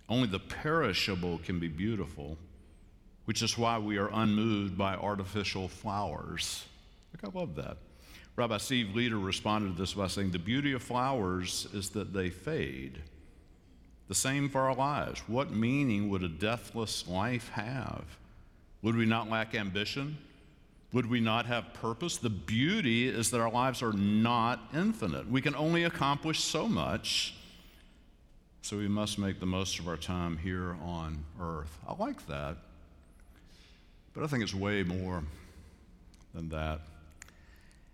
Only 0.08 0.28
the 0.28 0.40
perishable 0.40 1.38
can 1.38 1.58
be 1.58 1.68
beautiful, 1.68 2.36
which 3.24 3.42
is 3.42 3.56
why 3.56 3.78
we 3.78 3.98
are 3.98 4.10
unmoved 4.12 4.76
by 4.76 4.94
artificial 4.94 5.68
flowers. 5.68 6.64
Look, 7.12 7.32
I 7.34 7.38
love 7.38 7.54
that. 7.56 7.78
Rabbi 8.36 8.58
Steve 8.58 8.94
Leder 8.94 9.24
responded 9.24 9.74
to 9.74 9.80
this 9.80 9.94
by 9.94 10.08
saying, 10.08 10.32
The 10.32 10.38
beauty 10.38 10.72
of 10.72 10.82
flowers 10.82 11.66
is 11.72 11.90
that 11.90 12.12
they 12.12 12.28
fade. 12.28 13.00
The 14.08 14.14
same 14.14 14.48
for 14.48 14.60
our 14.62 14.74
lives. 14.74 15.20
What 15.26 15.50
meaning 15.50 16.10
would 16.10 16.22
a 16.22 16.28
deathless 16.28 17.08
life 17.08 17.48
have? 17.50 18.04
Would 18.82 18.94
we 18.94 19.06
not 19.06 19.30
lack 19.30 19.54
ambition? 19.54 20.18
Would 20.92 21.10
we 21.10 21.20
not 21.20 21.46
have 21.46 21.74
purpose? 21.74 22.16
The 22.16 22.30
beauty 22.30 23.08
is 23.08 23.30
that 23.30 23.40
our 23.40 23.50
lives 23.50 23.82
are 23.82 23.92
not 23.92 24.70
infinite. 24.74 25.28
We 25.30 25.40
can 25.40 25.54
only 25.54 25.84
accomplish 25.84 26.42
so 26.42 26.68
much, 26.68 27.34
so 28.62 28.76
we 28.76 28.88
must 28.88 29.18
make 29.18 29.40
the 29.40 29.46
most 29.46 29.78
of 29.78 29.88
our 29.88 29.96
time 29.96 30.38
here 30.38 30.76
on 30.82 31.24
earth. 31.40 31.78
I 31.86 31.94
like 31.94 32.26
that, 32.28 32.56
but 34.14 34.24
I 34.24 34.26
think 34.26 34.42
it's 34.42 34.54
way 34.54 34.84
more 34.84 35.22
than 36.34 36.48
that. 36.50 36.80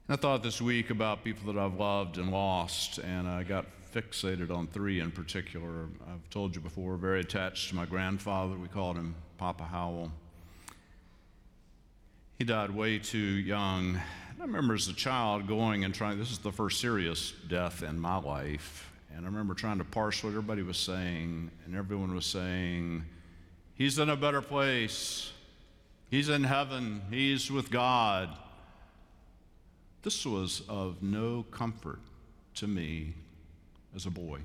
And 0.09 0.17
I 0.17 0.17
thought 0.17 0.43
this 0.43 0.61
week 0.61 0.91
about 0.91 1.25
people 1.25 1.53
that 1.53 1.59
I've 1.59 1.75
loved 1.75 2.19
and 2.19 2.31
lost, 2.31 2.99
and 2.99 3.27
I 3.27 3.43
got 3.43 3.67
fixated 3.95 4.51
on 4.51 4.67
three 4.67 5.01
in 5.01 5.11
particular. 5.11 5.89
I've 6.09 6.29
told 6.31 6.55
you 6.55 6.61
before, 6.61 6.97
very 6.97 7.21
attached 7.21 7.69
to 7.71 7.75
my 7.75 7.87
grandfather. 7.87 8.57
We 8.57 8.69
called 8.69 8.97
him 8.97 9.15
Papa 9.39 9.65
Howell. 9.65 10.13
He 12.39 12.45
died 12.45 12.71
way 12.71 12.99
too 12.99 13.19
young. 13.19 13.97
I 13.97 14.43
remember 14.45 14.75
as 14.75 14.89
a 14.89 14.93
child 14.93 15.47
going 15.47 15.85
and 15.85 15.95
trying, 15.95 16.19
this 16.19 16.33
is 16.33 16.39
the 16.39 16.51
first 16.51 16.81
serious 16.81 17.33
death 17.49 17.83
in 17.83 18.01
my 18.01 18.17
life. 18.17 18.91
And 19.15 19.25
I 19.25 19.29
remember 19.29 19.55
trying 19.55 19.79
to 19.79 19.85
parse 19.85 20.25
what 20.25 20.31
everybody 20.31 20.63
was 20.63 20.79
saying, 20.79 21.51
and 21.65 21.77
everyone 21.77 22.15
was 22.15 22.27
saying, 22.27 23.05
He's 23.75 23.99
in 23.99 24.11
a 24.11 24.17
better 24.17 24.43
place. 24.43 25.33
He's 26.11 26.29
in 26.29 26.45
heaven. 26.45 27.03
He's 27.11 27.51
with 27.51 27.71
God. 27.71 28.31
This 30.03 30.27
was 30.27 30.63
of 30.69 31.03
no 31.03 31.45
comfort 31.51 32.01
to 32.57 32.67
me 32.67 33.15
as 33.95 34.07
a 34.07 34.11
boy. 34.11 34.41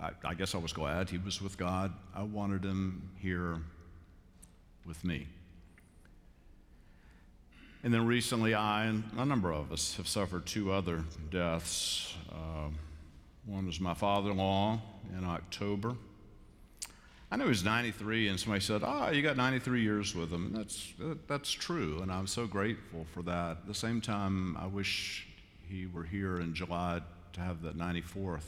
I, 0.00 0.10
I 0.24 0.34
guess 0.34 0.54
I 0.54 0.58
was 0.58 0.72
glad 0.72 1.10
he 1.10 1.18
was 1.18 1.40
with 1.40 1.56
God. 1.56 1.92
I 2.14 2.22
wanted 2.22 2.64
him 2.64 3.10
here 3.20 3.58
with 4.86 5.04
me. 5.04 5.26
And 7.86 7.94
then 7.94 8.04
recently, 8.04 8.52
I 8.52 8.86
and 8.86 9.04
a 9.16 9.24
number 9.24 9.52
of 9.52 9.70
us 9.70 9.96
have 9.96 10.08
suffered 10.08 10.44
two 10.44 10.72
other 10.72 11.04
deaths. 11.30 12.16
Uh, 12.32 12.70
one 13.44 13.64
was 13.64 13.78
my 13.78 13.94
father 13.94 14.32
in 14.32 14.38
law 14.38 14.80
in 15.16 15.24
October. 15.24 15.94
I 17.30 17.36
knew 17.36 17.44
he 17.44 17.48
was 17.48 17.62
93, 17.62 18.26
and 18.26 18.40
somebody 18.40 18.60
said, 18.60 18.82
Oh, 18.84 19.10
you 19.10 19.22
got 19.22 19.36
93 19.36 19.82
years 19.82 20.16
with 20.16 20.32
him. 20.32 20.46
And 20.46 20.56
that's, 20.56 20.94
that's 21.28 21.52
true, 21.52 22.00
and 22.02 22.10
I'm 22.10 22.26
so 22.26 22.48
grateful 22.48 23.06
for 23.14 23.22
that. 23.22 23.50
At 23.58 23.66
the 23.68 23.74
same 23.74 24.00
time, 24.00 24.56
I 24.56 24.66
wish 24.66 25.24
he 25.68 25.86
were 25.86 26.02
here 26.02 26.40
in 26.40 26.54
July 26.54 27.02
to 27.34 27.40
have 27.40 27.62
that 27.62 27.78
94th 27.78 28.40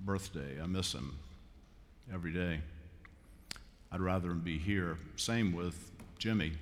birthday. 0.00 0.62
I 0.62 0.64
miss 0.64 0.94
him 0.94 1.14
every 2.10 2.32
day. 2.32 2.60
I'd 3.92 4.00
rather 4.00 4.30
him 4.30 4.40
be 4.40 4.56
here. 4.56 4.96
Same 5.16 5.52
with 5.52 5.90
Jimmy 6.18 6.52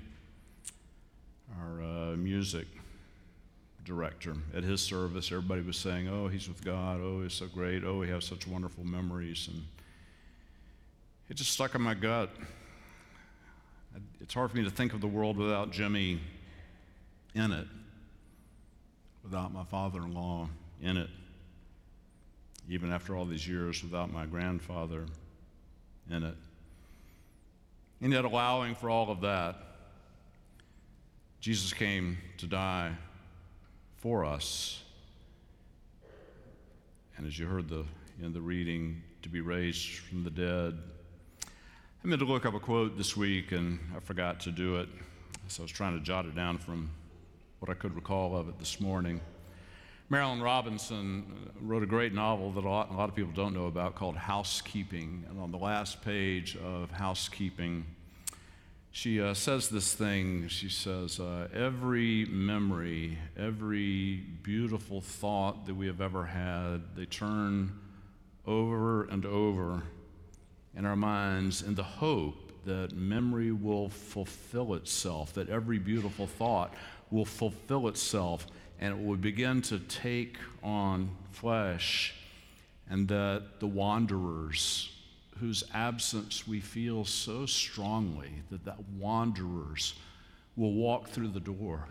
our 1.60 1.82
uh, 1.82 2.16
music 2.16 2.66
director. 3.84 4.34
At 4.54 4.64
his 4.64 4.80
service, 4.80 5.30
everybody 5.30 5.62
was 5.62 5.76
saying, 5.76 6.08
Oh, 6.08 6.28
he's 6.28 6.48
with 6.48 6.64
God. 6.64 7.00
Oh, 7.02 7.22
he's 7.22 7.34
so 7.34 7.46
great. 7.46 7.84
Oh, 7.84 8.02
he 8.02 8.10
has 8.10 8.24
such 8.24 8.46
wonderful 8.46 8.84
memories. 8.84 9.48
And 9.52 9.62
it 11.28 11.34
just 11.34 11.52
stuck 11.52 11.74
in 11.74 11.82
my 11.82 11.94
gut. 11.94 12.30
It's 14.20 14.34
hard 14.34 14.50
for 14.50 14.56
me 14.56 14.64
to 14.64 14.70
think 14.70 14.94
of 14.94 15.00
the 15.00 15.06
world 15.06 15.36
without 15.36 15.70
Jimmy 15.70 16.18
in 17.34 17.52
it, 17.52 17.66
without 19.22 19.52
my 19.52 19.64
father 19.64 20.00
in 20.00 20.14
law 20.14 20.48
in 20.82 20.96
it, 20.96 21.10
even 22.68 22.90
after 22.90 23.14
all 23.14 23.24
these 23.24 23.46
years, 23.46 23.82
without 23.82 24.12
my 24.12 24.26
grandfather 24.26 25.04
in 26.10 26.22
it. 26.24 26.34
And 28.00 28.12
yet, 28.12 28.24
allowing 28.24 28.74
for 28.74 28.90
all 28.90 29.10
of 29.10 29.20
that, 29.22 29.56
Jesus 31.44 31.74
came 31.74 32.16
to 32.38 32.46
die 32.46 32.90
for 33.96 34.24
us. 34.24 34.82
And 37.18 37.26
as 37.26 37.38
you 37.38 37.44
heard 37.44 37.68
the, 37.68 37.84
in 38.22 38.32
the 38.32 38.40
reading, 38.40 39.02
to 39.20 39.28
be 39.28 39.42
raised 39.42 39.98
from 39.98 40.24
the 40.24 40.30
dead. 40.30 40.78
I 41.42 42.06
meant 42.06 42.20
to 42.20 42.24
look 42.24 42.46
up 42.46 42.54
a 42.54 42.58
quote 42.58 42.96
this 42.96 43.14
week 43.14 43.52
and 43.52 43.78
I 43.94 44.00
forgot 44.00 44.40
to 44.40 44.50
do 44.50 44.76
it. 44.76 44.88
So 45.48 45.62
I 45.62 45.64
was 45.64 45.70
trying 45.70 45.98
to 45.98 46.02
jot 46.02 46.24
it 46.24 46.34
down 46.34 46.56
from 46.56 46.90
what 47.58 47.70
I 47.70 47.74
could 47.74 47.94
recall 47.94 48.34
of 48.34 48.48
it 48.48 48.58
this 48.58 48.80
morning. 48.80 49.20
Marilynne 50.10 50.42
Robinson 50.42 51.50
wrote 51.60 51.82
a 51.82 51.86
great 51.86 52.14
novel 52.14 52.52
that 52.52 52.64
a 52.64 52.68
lot, 52.70 52.90
a 52.90 52.94
lot 52.94 53.10
of 53.10 53.14
people 53.14 53.32
don't 53.34 53.52
know 53.52 53.66
about 53.66 53.96
called 53.96 54.16
Housekeeping. 54.16 55.26
And 55.28 55.38
on 55.38 55.52
the 55.52 55.58
last 55.58 56.00
page 56.00 56.56
of 56.56 56.90
Housekeeping, 56.90 57.84
she 58.94 59.20
uh, 59.20 59.34
says 59.34 59.68
this 59.70 59.92
thing. 59.92 60.46
She 60.46 60.68
says, 60.68 61.18
uh, 61.18 61.48
Every 61.52 62.26
memory, 62.26 63.18
every 63.36 64.22
beautiful 64.44 65.00
thought 65.00 65.66
that 65.66 65.74
we 65.74 65.88
have 65.88 66.00
ever 66.00 66.24
had, 66.24 66.94
they 66.94 67.04
turn 67.04 67.72
over 68.46 69.02
and 69.06 69.26
over 69.26 69.82
in 70.76 70.86
our 70.86 70.94
minds 70.94 71.60
in 71.60 71.74
the 71.74 71.82
hope 71.82 72.52
that 72.66 72.92
memory 72.94 73.50
will 73.50 73.88
fulfill 73.88 74.74
itself, 74.74 75.32
that 75.32 75.48
every 75.48 75.80
beautiful 75.80 76.28
thought 76.28 76.72
will 77.10 77.24
fulfill 77.24 77.88
itself, 77.88 78.46
and 78.78 78.94
it 78.94 79.04
will 79.04 79.16
begin 79.16 79.60
to 79.62 79.80
take 79.80 80.38
on 80.62 81.10
flesh, 81.32 82.14
and 82.88 83.08
that 83.08 83.58
the 83.58 83.66
wanderers, 83.66 84.93
whose 85.40 85.64
absence 85.72 86.46
we 86.46 86.60
feel 86.60 87.04
so 87.04 87.46
strongly 87.46 88.30
that 88.50 88.64
that 88.64 88.78
wanderers 88.98 89.94
will 90.56 90.72
walk 90.72 91.08
through 91.08 91.28
the 91.28 91.40
door 91.40 91.88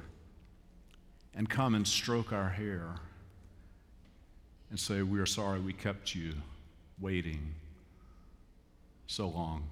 and 1.36 1.50
come 1.50 1.76
and 1.76 1.88
stroke 1.88 2.32
our 2.32 2.50
hair 2.50 2.96
and 4.70 4.80
say, 4.80 5.02
We 5.02 5.20
are 5.20 5.26
sorry 5.26 5.60
we 5.60 5.74
kept 5.74 6.16
you 6.16 6.34
waiting 7.00 7.54
so 9.08 9.28
long. 9.28 9.64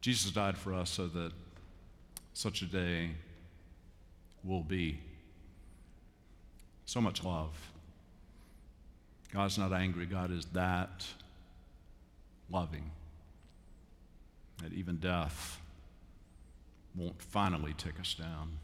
Jesus 0.00 0.30
died 0.30 0.58
for 0.58 0.74
us 0.74 0.90
so 0.90 1.06
that 1.08 1.32
such 2.34 2.62
a 2.62 2.66
day 2.66 3.10
will 4.42 4.62
be. 4.62 4.98
So 6.84 7.00
much 7.00 7.24
love. 7.24 7.56
God's 9.32 9.56
not 9.56 9.72
angry, 9.72 10.06
God 10.06 10.30
is 10.30 10.44
that 10.52 11.06
loving 12.50 12.90
that 14.62 14.72
even 14.72 14.96
death 14.96 15.60
won't 16.94 17.20
finally 17.20 17.72
take 17.74 17.98
us 17.98 18.14
down. 18.14 18.58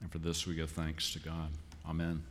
And 0.00 0.10
for 0.10 0.18
this 0.18 0.46
we 0.46 0.54
give 0.54 0.70
thanks 0.70 1.12
to 1.12 1.20
God. 1.20 1.50
Amen. 1.88 2.22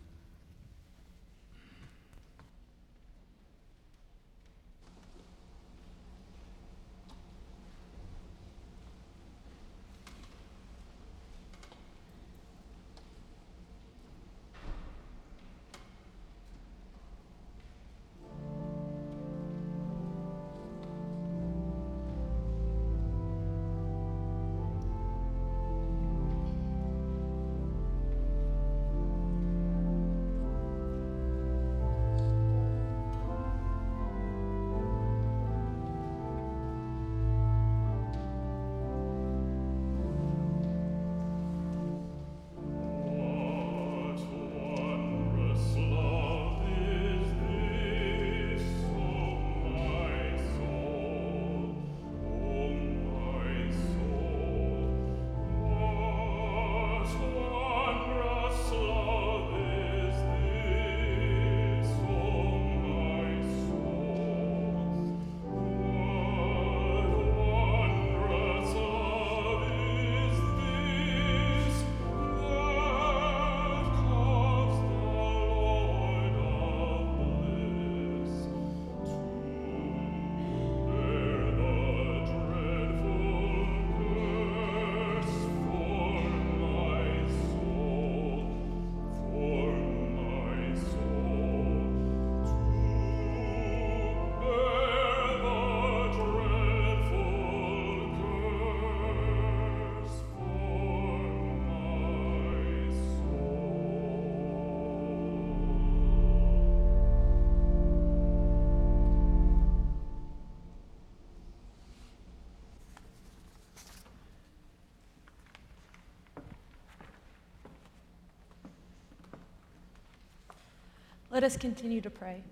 Let 121.42 121.54
us 121.54 121.58
continue 121.58 122.02
to 122.02 122.10
pray. 122.12 122.44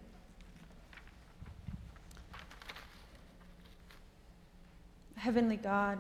Heavenly 5.16 5.58
God, 5.58 6.00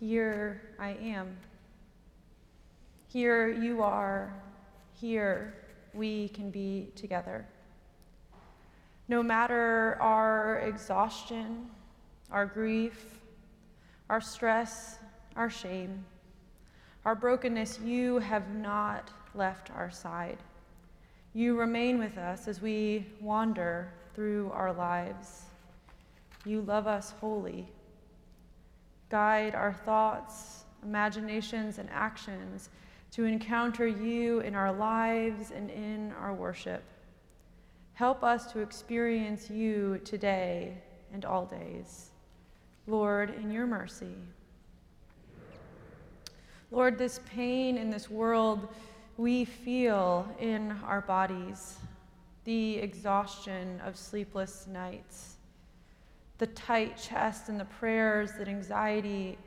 here 0.00 0.62
I 0.78 0.96
am. 1.02 1.36
Here 3.08 3.46
you 3.46 3.82
are. 3.82 4.32
Here 4.94 5.52
we 5.92 6.28
can 6.28 6.50
be 6.50 6.88
together. 6.96 7.44
No 9.08 9.22
matter 9.22 9.98
our 10.00 10.60
exhaustion, 10.60 11.68
our 12.30 12.46
grief, 12.46 13.20
our 14.08 14.22
stress, 14.22 14.96
our 15.36 15.50
shame, 15.50 16.06
our 17.04 17.14
brokenness, 17.14 17.80
you 17.80 18.18
have 18.20 18.48
not 18.54 19.10
left 19.34 19.70
our 19.72 19.90
side. 19.90 20.38
You 21.34 21.58
remain 21.58 21.98
with 21.98 22.18
us 22.18 22.46
as 22.46 22.60
we 22.60 23.06
wander 23.20 23.90
through 24.14 24.50
our 24.52 24.72
lives. 24.72 25.42
You 26.44 26.60
love 26.60 26.86
us 26.86 27.14
wholly. 27.20 27.66
Guide 29.08 29.54
our 29.54 29.72
thoughts, 29.72 30.64
imaginations, 30.82 31.78
and 31.78 31.88
actions 31.90 32.68
to 33.12 33.24
encounter 33.24 33.86
you 33.86 34.40
in 34.40 34.54
our 34.54 34.72
lives 34.72 35.52
and 35.52 35.70
in 35.70 36.12
our 36.20 36.34
worship. 36.34 36.82
Help 37.94 38.22
us 38.22 38.52
to 38.52 38.60
experience 38.60 39.48
you 39.48 40.00
today 40.04 40.76
and 41.14 41.24
all 41.24 41.46
days. 41.46 42.10
Lord, 42.86 43.34
in 43.36 43.50
your 43.50 43.66
mercy. 43.66 44.16
Lord, 46.70 46.98
this 46.98 47.20
pain 47.26 47.78
in 47.78 47.90
this 47.90 48.10
world 48.10 48.68
we 49.16 49.44
feel 49.44 50.26
in 50.38 50.72
our 50.86 51.02
bodies 51.02 51.76
the 52.44 52.76
exhaustion 52.76 53.80
of 53.84 53.96
sleepless 53.96 54.66
nights, 54.66 55.36
the 56.38 56.46
tight 56.48 56.96
chest 56.96 57.48
and 57.48 57.60
the 57.60 57.64
prayers 57.66 58.32
that 58.32 58.48
anxiety 58.48 59.38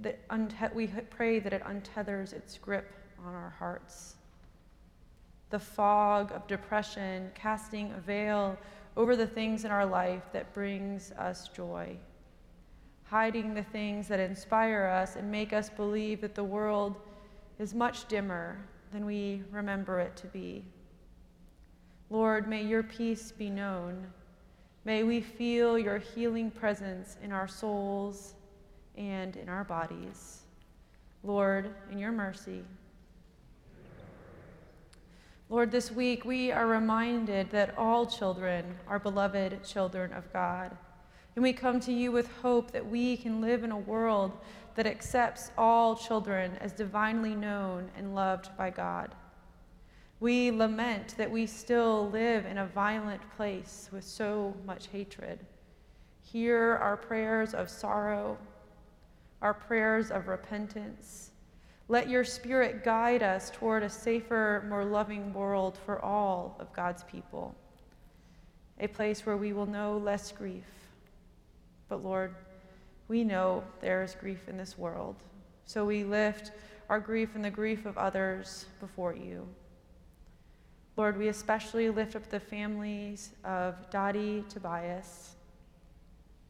that 0.00 0.18
unt- 0.30 0.74
we 0.74 0.86
pray 1.10 1.38
that 1.38 1.52
it 1.52 1.62
untethers 1.64 2.32
its 2.32 2.56
grip 2.56 2.92
on 3.24 3.34
our 3.34 3.50
hearts. 3.50 4.16
The 5.50 5.58
fog 5.58 6.32
of 6.32 6.46
depression 6.46 7.30
casting 7.34 7.92
a 7.92 8.00
veil 8.00 8.56
over 8.96 9.16
the 9.16 9.26
things 9.26 9.64
in 9.64 9.70
our 9.70 9.86
life 9.86 10.22
that 10.32 10.52
brings 10.54 11.12
us 11.12 11.48
joy, 11.48 11.96
hiding 13.04 13.52
the 13.52 13.62
things 13.62 14.08
that 14.08 14.18
inspire 14.18 14.84
us 14.84 15.16
and 15.16 15.30
make 15.30 15.52
us 15.52 15.68
believe 15.68 16.22
that 16.22 16.34
the 16.34 16.42
world 16.42 16.96
is 17.58 17.74
much 17.74 18.08
dimmer 18.08 18.56
than 18.92 19.04
we 19.04 19.42
remember 19.50 20.00
it 20.00 20.16
to 20.16 20.26
be. 20.28 20.64
Lord, 22.10 22.48
may 22.48 22.62
your 22.62 22.82
peace 22.82 23.30
be 23.30 23.50
known. 23.50 24.06
May 24.84 25.02
we 25.02 25.20
feel 25.20 25.78
your 25.78 25.98
healing 25.98 26.50
presence 26.50 27.16
in 27.22 27.32
our 27.32 27.46
souls 27.46 28.34
and 28.96 29.36
in 29.36 29.48
our 29.48 29.64
bodies. 29.64 30.40
Lord, 31.22 31.74
in 31.90 31.98
your 31.98 32.12
mercy. 32.12 32.64
Lord, 35.50 35.70
this 35.70 35.90
week 35.90 36.24
we 36.24 36.52
are 36.52 36.66
reminded 36.66 37.50
that 37.50 37.76
all 37.76 38.06
children 38.06 38.64
are 38.86 38.98
beloved 38.98 39.62
children 39.64 40.12
of 40.12 40.32
God, 40.32 40.76
And 41.36 41.42
we 41.42 41.52
come 41.52 41.80
to 41.80 41.92
you 41.92 42.10
with 42.12 42.30
hope 42.42 42.72
that 42.72 42.86
we 42.86 43.16
can 43.16 43.40
live 43.40 43.64
in 43.64 43.70
a 43.70 43.78
world 43.78 44.32
that 44.80 44.86
accepts 44.86 45.50
all 45.58 45.94
children 45.94 46.56
as 46.62 46.72
divinely 46.72 47.34
known 47.34 47.90
and 47.98 48.14
loved 48.14 48.48
by 48.56 48.70
God. 48.70 49.14
We 50.20 50.50
lament 50.50 51.18
that 51.18 51.30
we 51.30 51.44
still 51.44 52.08
live 52.08 52.46
in 52.46 52.56
a 52.56 52.64
violent 52.64 53.20
place 53.36 53.90
with 53.92 54.04
so 54.04 54.56
much 54.64 54.86
hatred. 54.86 55.38
Hear 56.22 56.78
our 56.80 56.96
prayers 56.96 57.52
of 57.52 57.68
sorrow, 57.68 58.38
our 59.42 59.52
prayers 59.52 60.10
of 60.10 60.28
repentance. 60.28 61.32
Let 61.88 62.08
your 62.08 62.24
spirit 62.24 62.82
guide 62.82 63.22
us 63.22 63.50
toward 63.50 63.82
a 63.82 63.90
safer, 63.90 64.64
more 64.66 64.86
loving 64.86 65.34
world 65.34 65.76
for 65.84 66.02
all 66.02 66.56
of 66.58 66.72
God's 66.72 67.04
people, 67.04 67.54
a 68.78 68.86
place 68.86 69.26
where 69.26 69.36
we 69.36 69.52
will 69.52 69.66
know 69.66 69.98
less 69.98 70.32
grief. 70.32 70.64
But 71.90 72.02
Lord, 72.02 72.34
we 73.10 73.24
know 73.24 73.64
there 73.80 74.04
is 74.04 74.14
grief 74.14 74.48
in 74.48 74.56
this 74.56 74.78
world, 74.78 75.16
so 75.64 75.84
we 75.84 76.04
lift 76.04 76.52
our 76.88 77.00
grief 77.00 77.30
and 77.34 77.44
the 77.44 77.50
grief 77.50 77.84
of 77.84 77.98
others 77.98 78.66
before 78.78 79.16
you. 79.16 79.48
Lord, 80.96 81.18
we 81.18 81.26
especially 81.26 81.90
lift 81.90 82.14
up 82.14 82.30
the 82.30 82.38
families 82.38 83.30
of 83.42 83.74
Dottie 83.90 84.44
Tobias, 84.48 85.34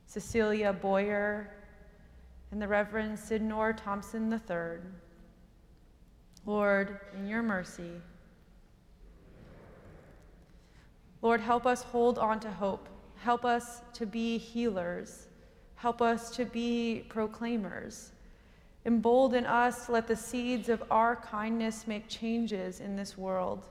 Cecilia 0.05 0.75
Boyer, 0.75 1.49
and 2.51 2.61
the 2.61 2.69
Reverend 2.69 3.17
Sidnor 3.17 3.75
Thompson 3.75 4.31
III. 4.31 4.81
Lord, 6.45 7.01
in 7.17 7.27
your 7.27 7.43
mercy, 7.43 7.93
Lord, 11.23 11.41
help 11.41 11.65
us 11.65 11.85
hold 11.85 12.19
on 12.19 12.39
to 12.41 12.51
hope. 12.51 12.87
Help 13.17 13.47
us 13.47 13.81
to 13.95 14.05
be 14.05 14.37
healers. 14.37 15.29
Help 15.81 16.03
us 16.03 16.29
to 16.37 16.45
be 16.45 17.07
proclaimers. 17.09 18.11
Embolden 18.85 19.47
us 19.47 19.89
let 19.89 20.07
the 20.07 20.15
seeds 20.15 20.69
of 20.69 20.83
our 20.91 21.17
kindness 21.17 21.87
make 21.87 22.07
changes 22.07 22.81
in 22.81 22.97
this 22.97 23.17
world. 23.17 23.65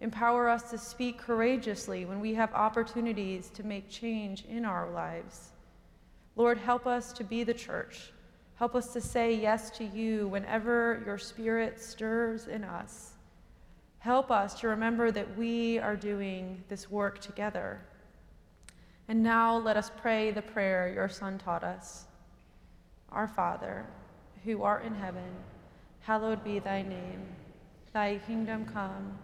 Empower 0.00 0.48
us 0.48 0.68
to 0.70 0.76
speak 0.76 1.16
courageously 1.16 2.06
when 2.06 2.18
we 2.18 2.34
have 2.34 2.52
opportunities 2.54 3.50
to 3.50 3.64
make 3.64 3.88
change 3.88 4.44
in 4.46 4.64
our 4.64 4.90
lives. 4.90 5.50
Lord, 6.34 6.58
help 6.58 6.88
us 6.88 7.12
to 7.12 7.22
be 7.22 7.44
the 7.44 7.54
church. 7.54 8.12
Help 8.56 8.74
us 8.74 8.92
to 8.92 9.00
say 9.00 9.32
yes 9.32 9.70
to 9.78 9.84
you 9.84 10.26
whenever 10.26 11.04
your 11.06 11.18
spirit 11.18 11.80
stirs 11.80 12.48
in 12.48 12.64
us. 12.64 13.12
Help 14.00 14.32
us 14.32 14.58
to 14.58 14.66
remember 14.66 15.12
that 15.12 15.38
we 15.38 15.78
are 15.78 15.94
doing 15.94 16.64
this 16.68 16.90
work 16.90 17.20
together. 17.20 17.78
And 19.08 19.22
now 19.22 19.58
let 19.58 19.76
us 19.76 19.90
pray 19.96 20.30
the 20.30 20.42
prayer 20.42 20.92
your 20.92 21.08
Son 21.08 21.38
taught 21.38 21.64
us 21.64 22.06
Our 23.10 23.28
Father, 23.28 23.86
who 24.44 24.62
art 24.62 24.84
in 24.84 24.94
heaven, 24.94 25.30
hallowed 26.00 26.42
be 26.42 26.58
thy 26.58 26.82
name. 26.82 27.22
Thy 27.92 28.18
kingdom 28.26 28.64
come. 28.66 29.18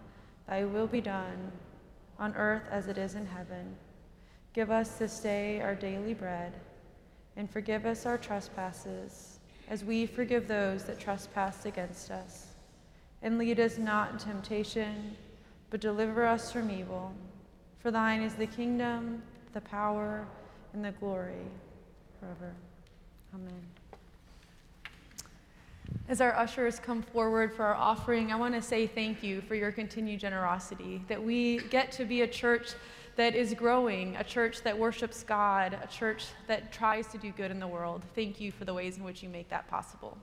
Thy 0.46 0.64
will 0.64 0.86
be 0.86 1.00
done, 1.00 1.52
on 2.18 2.34
earth 2.34 2.64
as 2.70 2.88
it 2.88 2.98
is 2.98 3.14
in 3.14 3.24
heaven. 3.24 3.76
Give 4.52 4.70
us 4.70 4.96
this 4.96 5.20
day 5.20 5.60
our 5.60 5.76
daily 5.76 6.12
bread, 6.12 6.52
and 7.36 7.48
forgive 7.48 7.86
us 7.86 8.04
our 8.04 8.18
trespasses, 8.18 9.38
as 9.68 9.84
we 9.84 10.06
forgive 10.06 10.48
those 10.48 10.84
that 10.84 10.98
trespass 10.98 11.66
against 11.66 12.10
us. 12.10 12.48
And 13.22 13.38
lead 13.38 13.60
us 13.60 13.78
not 13.78 14.12
in 14.12 14.18
temptation, 14.18 15.16
but 15.70 15.80
deliver 15.80 16.26
us 16.26 16.50
from 16.50 16.70
evil. 16.70 17.14
For 17.78 17.90
thine 17.92 18.22
is 18.22 18.34
the 18.34 18.46
kingdom, 18.46 19.22
the 19.52 19.60
power, 19.60 20.26
and 20.72 20.84
the 20.84 20.92
glory 20.92 21.46
forever. 22.18 22.52
Amen. 23.34 23.62
As 26.08 26.20
our 26.20 26.34
ushers 26.36 26.78
come 26.78 27.02
forward 27.02 27.54
for 27.54 27.64
our 27.64 27.74
offering, 27.74 28.32
I 28.32 28.36
want 28.36 28.54
to 28.54 28.62
say 28.62 28.86
thank 28.86 29.22
you 29.22 29.40
for 29.42 29.54
your 29.54 29.72
continued 29.72 30.20
generosity, 30.20 31.02
that 31.08 31.22
we 31.22 31.58
get 31.70 31.92
to 31.92 32.04
be 32.04 32.22
a 32.22 32.26
church 32.26 32.74
that 33.16 33.34
is 33.34 33.54
growing, 33.54 34.16
a 34.16 34.24
church 34.24 34.62
that 34.62 34.76
worships 34.76 35.22
God, 35.22 35.76
a 35.82 35.86
church 35.86 36.26
that 36.46 36.72
tries 36.72 37.06
to 37.08 37.18
do 37.18 37.32
good 37.32 37.50
in 37.50 37.60
the 37.60 37.66
world. 37.66 38.02
Thank 38.14 38.40
you 38.40 38.50
for 38.52 38.64
the 38.64 38.74
ways 38.74 38.96
in 38.96 39.04
which 39.04 39.22
you 39.22 39.28
make 39.28 39.48
that 39.50 39.68
possible. 39.68 40.16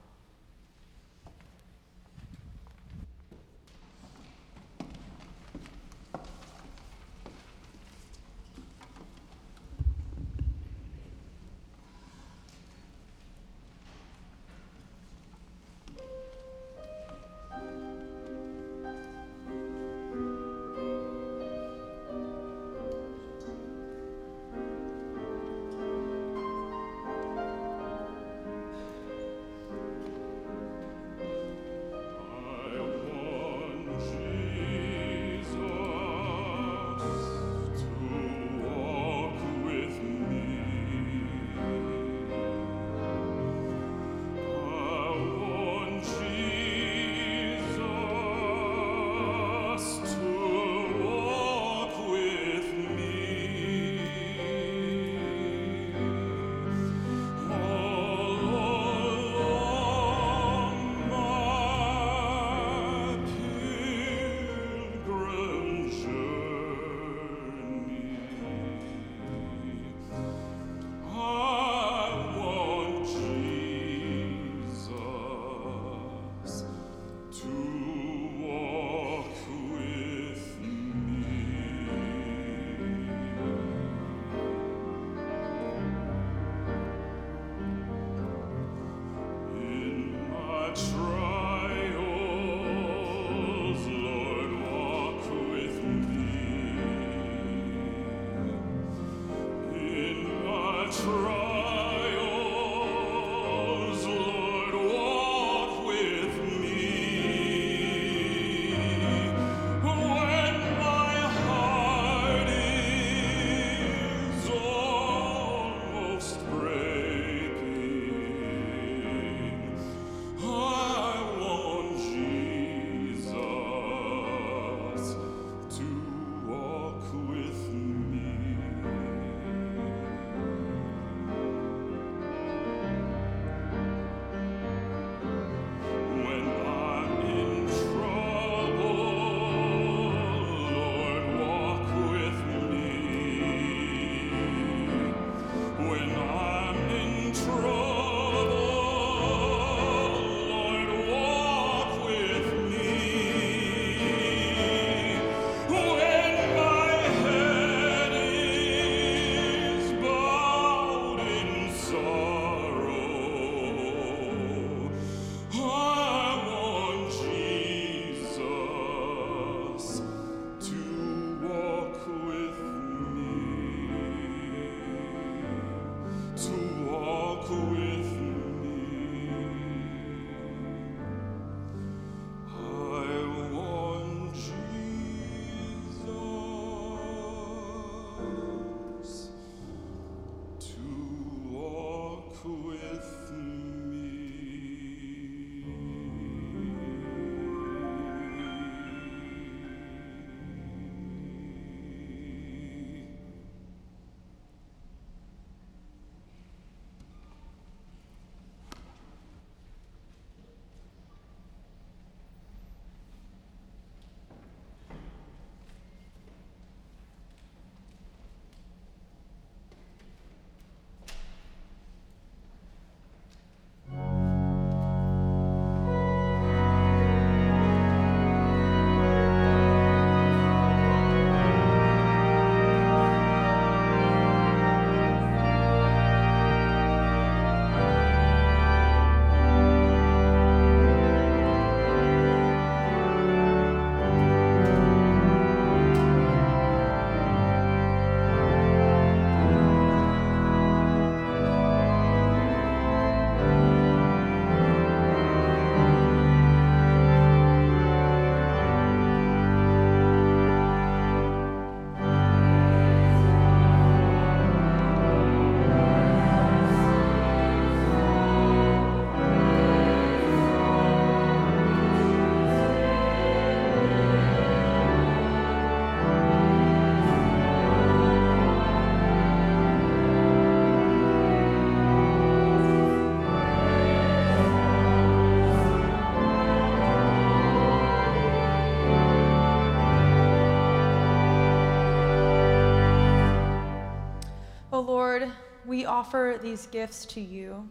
Lord, 294.88 295.30
we 295.66 295.84
offer 295.84 296.38
these 296.40 296.66
gifts 296.66 297.04
to 297.04 297.20
you. 297.20 297.68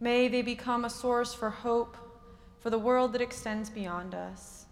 May 0.00 0.26
they 0.26 0.42
become 0.42 0.84
a 0.84 0.90
source 0.90 1.32
for 1.32 1.50
hope 1.50 1.96
for 2.58 2.68
the 2.68 2.80
world 2.80 3.12
that 3.12 3.22
extends 3.22 3.70
beyond 3.70 4.12
us. 4.12 4.66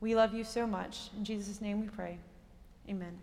We 0.00 0.14
love 0.14 0.32
you 0.32 0.42
so 0.42 0.66
much. 0.66 1.10
In 1.14 1.22
Jesus' 1.22 1.60
name 1.60 1.82
we 1.82 1.88
pray. 1.88 2.16
Amen. 2.88 3.18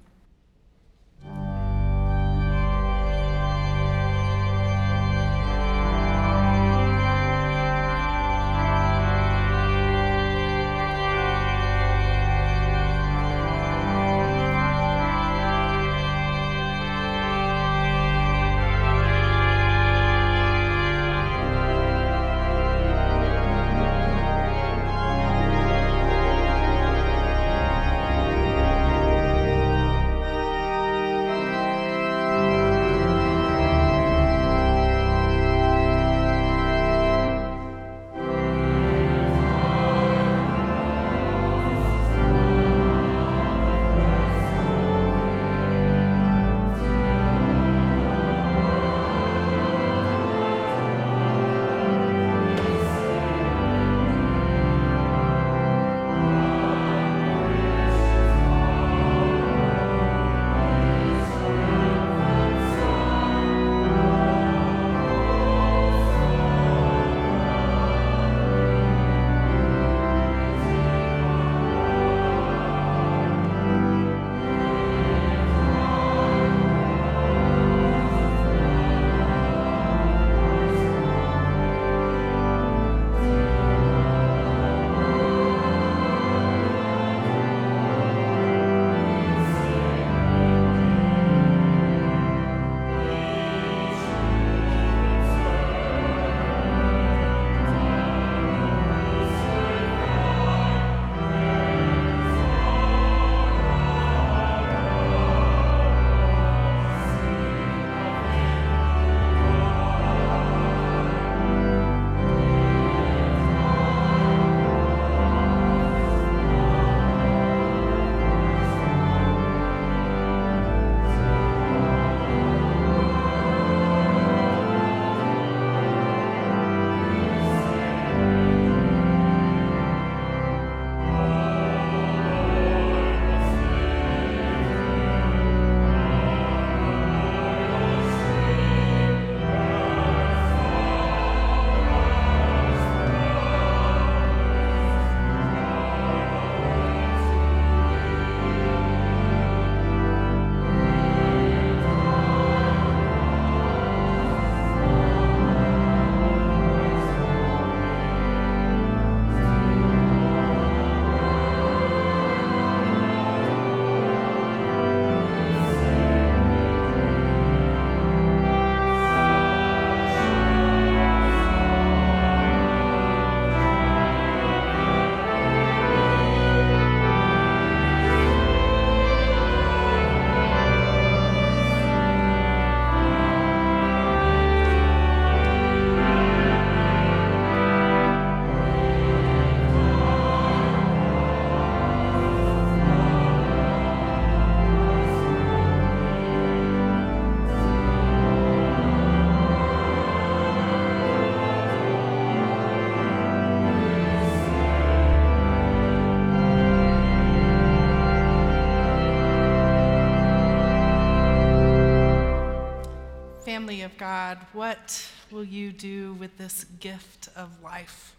Family 213.74 213.86
of 213.86 213.98
God, 213.98 214.38
what 214.54 215.10
will 215.32 215.44
you 215.44 215.72
do 215.72 216.14
with 216.14 216.38
this 216.38 216.64
gift 216.80 217.30
of 217.36 217.64
life? 217.64 218.16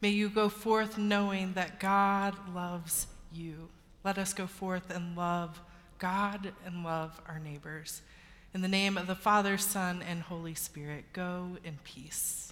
May 0.00 0.08
you 0.08 0.28
go 0.28 0.48
forth 0.48 0.98
knowing 0.98 1.52
that 1.52 1.78
God 1.78 2.34
loves 2.52 3.06
you. 3.32 3.68
Let 4.02 4.18
us 4.18 4.34
go 4.34 4.48
forth 4.48 4.90
and 4.90 5.16
love 5.16 5.60
God 6.00 6.50
and 6.66 6.82
love 6.82 7.20
our 7.28 7.38
neighbors. 7.38 8.02
In 8.52 8.60
the 8.60 8.66
name 8.66 8.96
of 8.96 9.06
the 9.06 9.14
Father, 9.14 9.56
Son, 9.56 10.02
and 10.02 10.22
Holy 10.22 10.54
Spirit, 10.54 11.04
go 11.12 11.58
in 11.62 11.78
peace. 11.84 12.51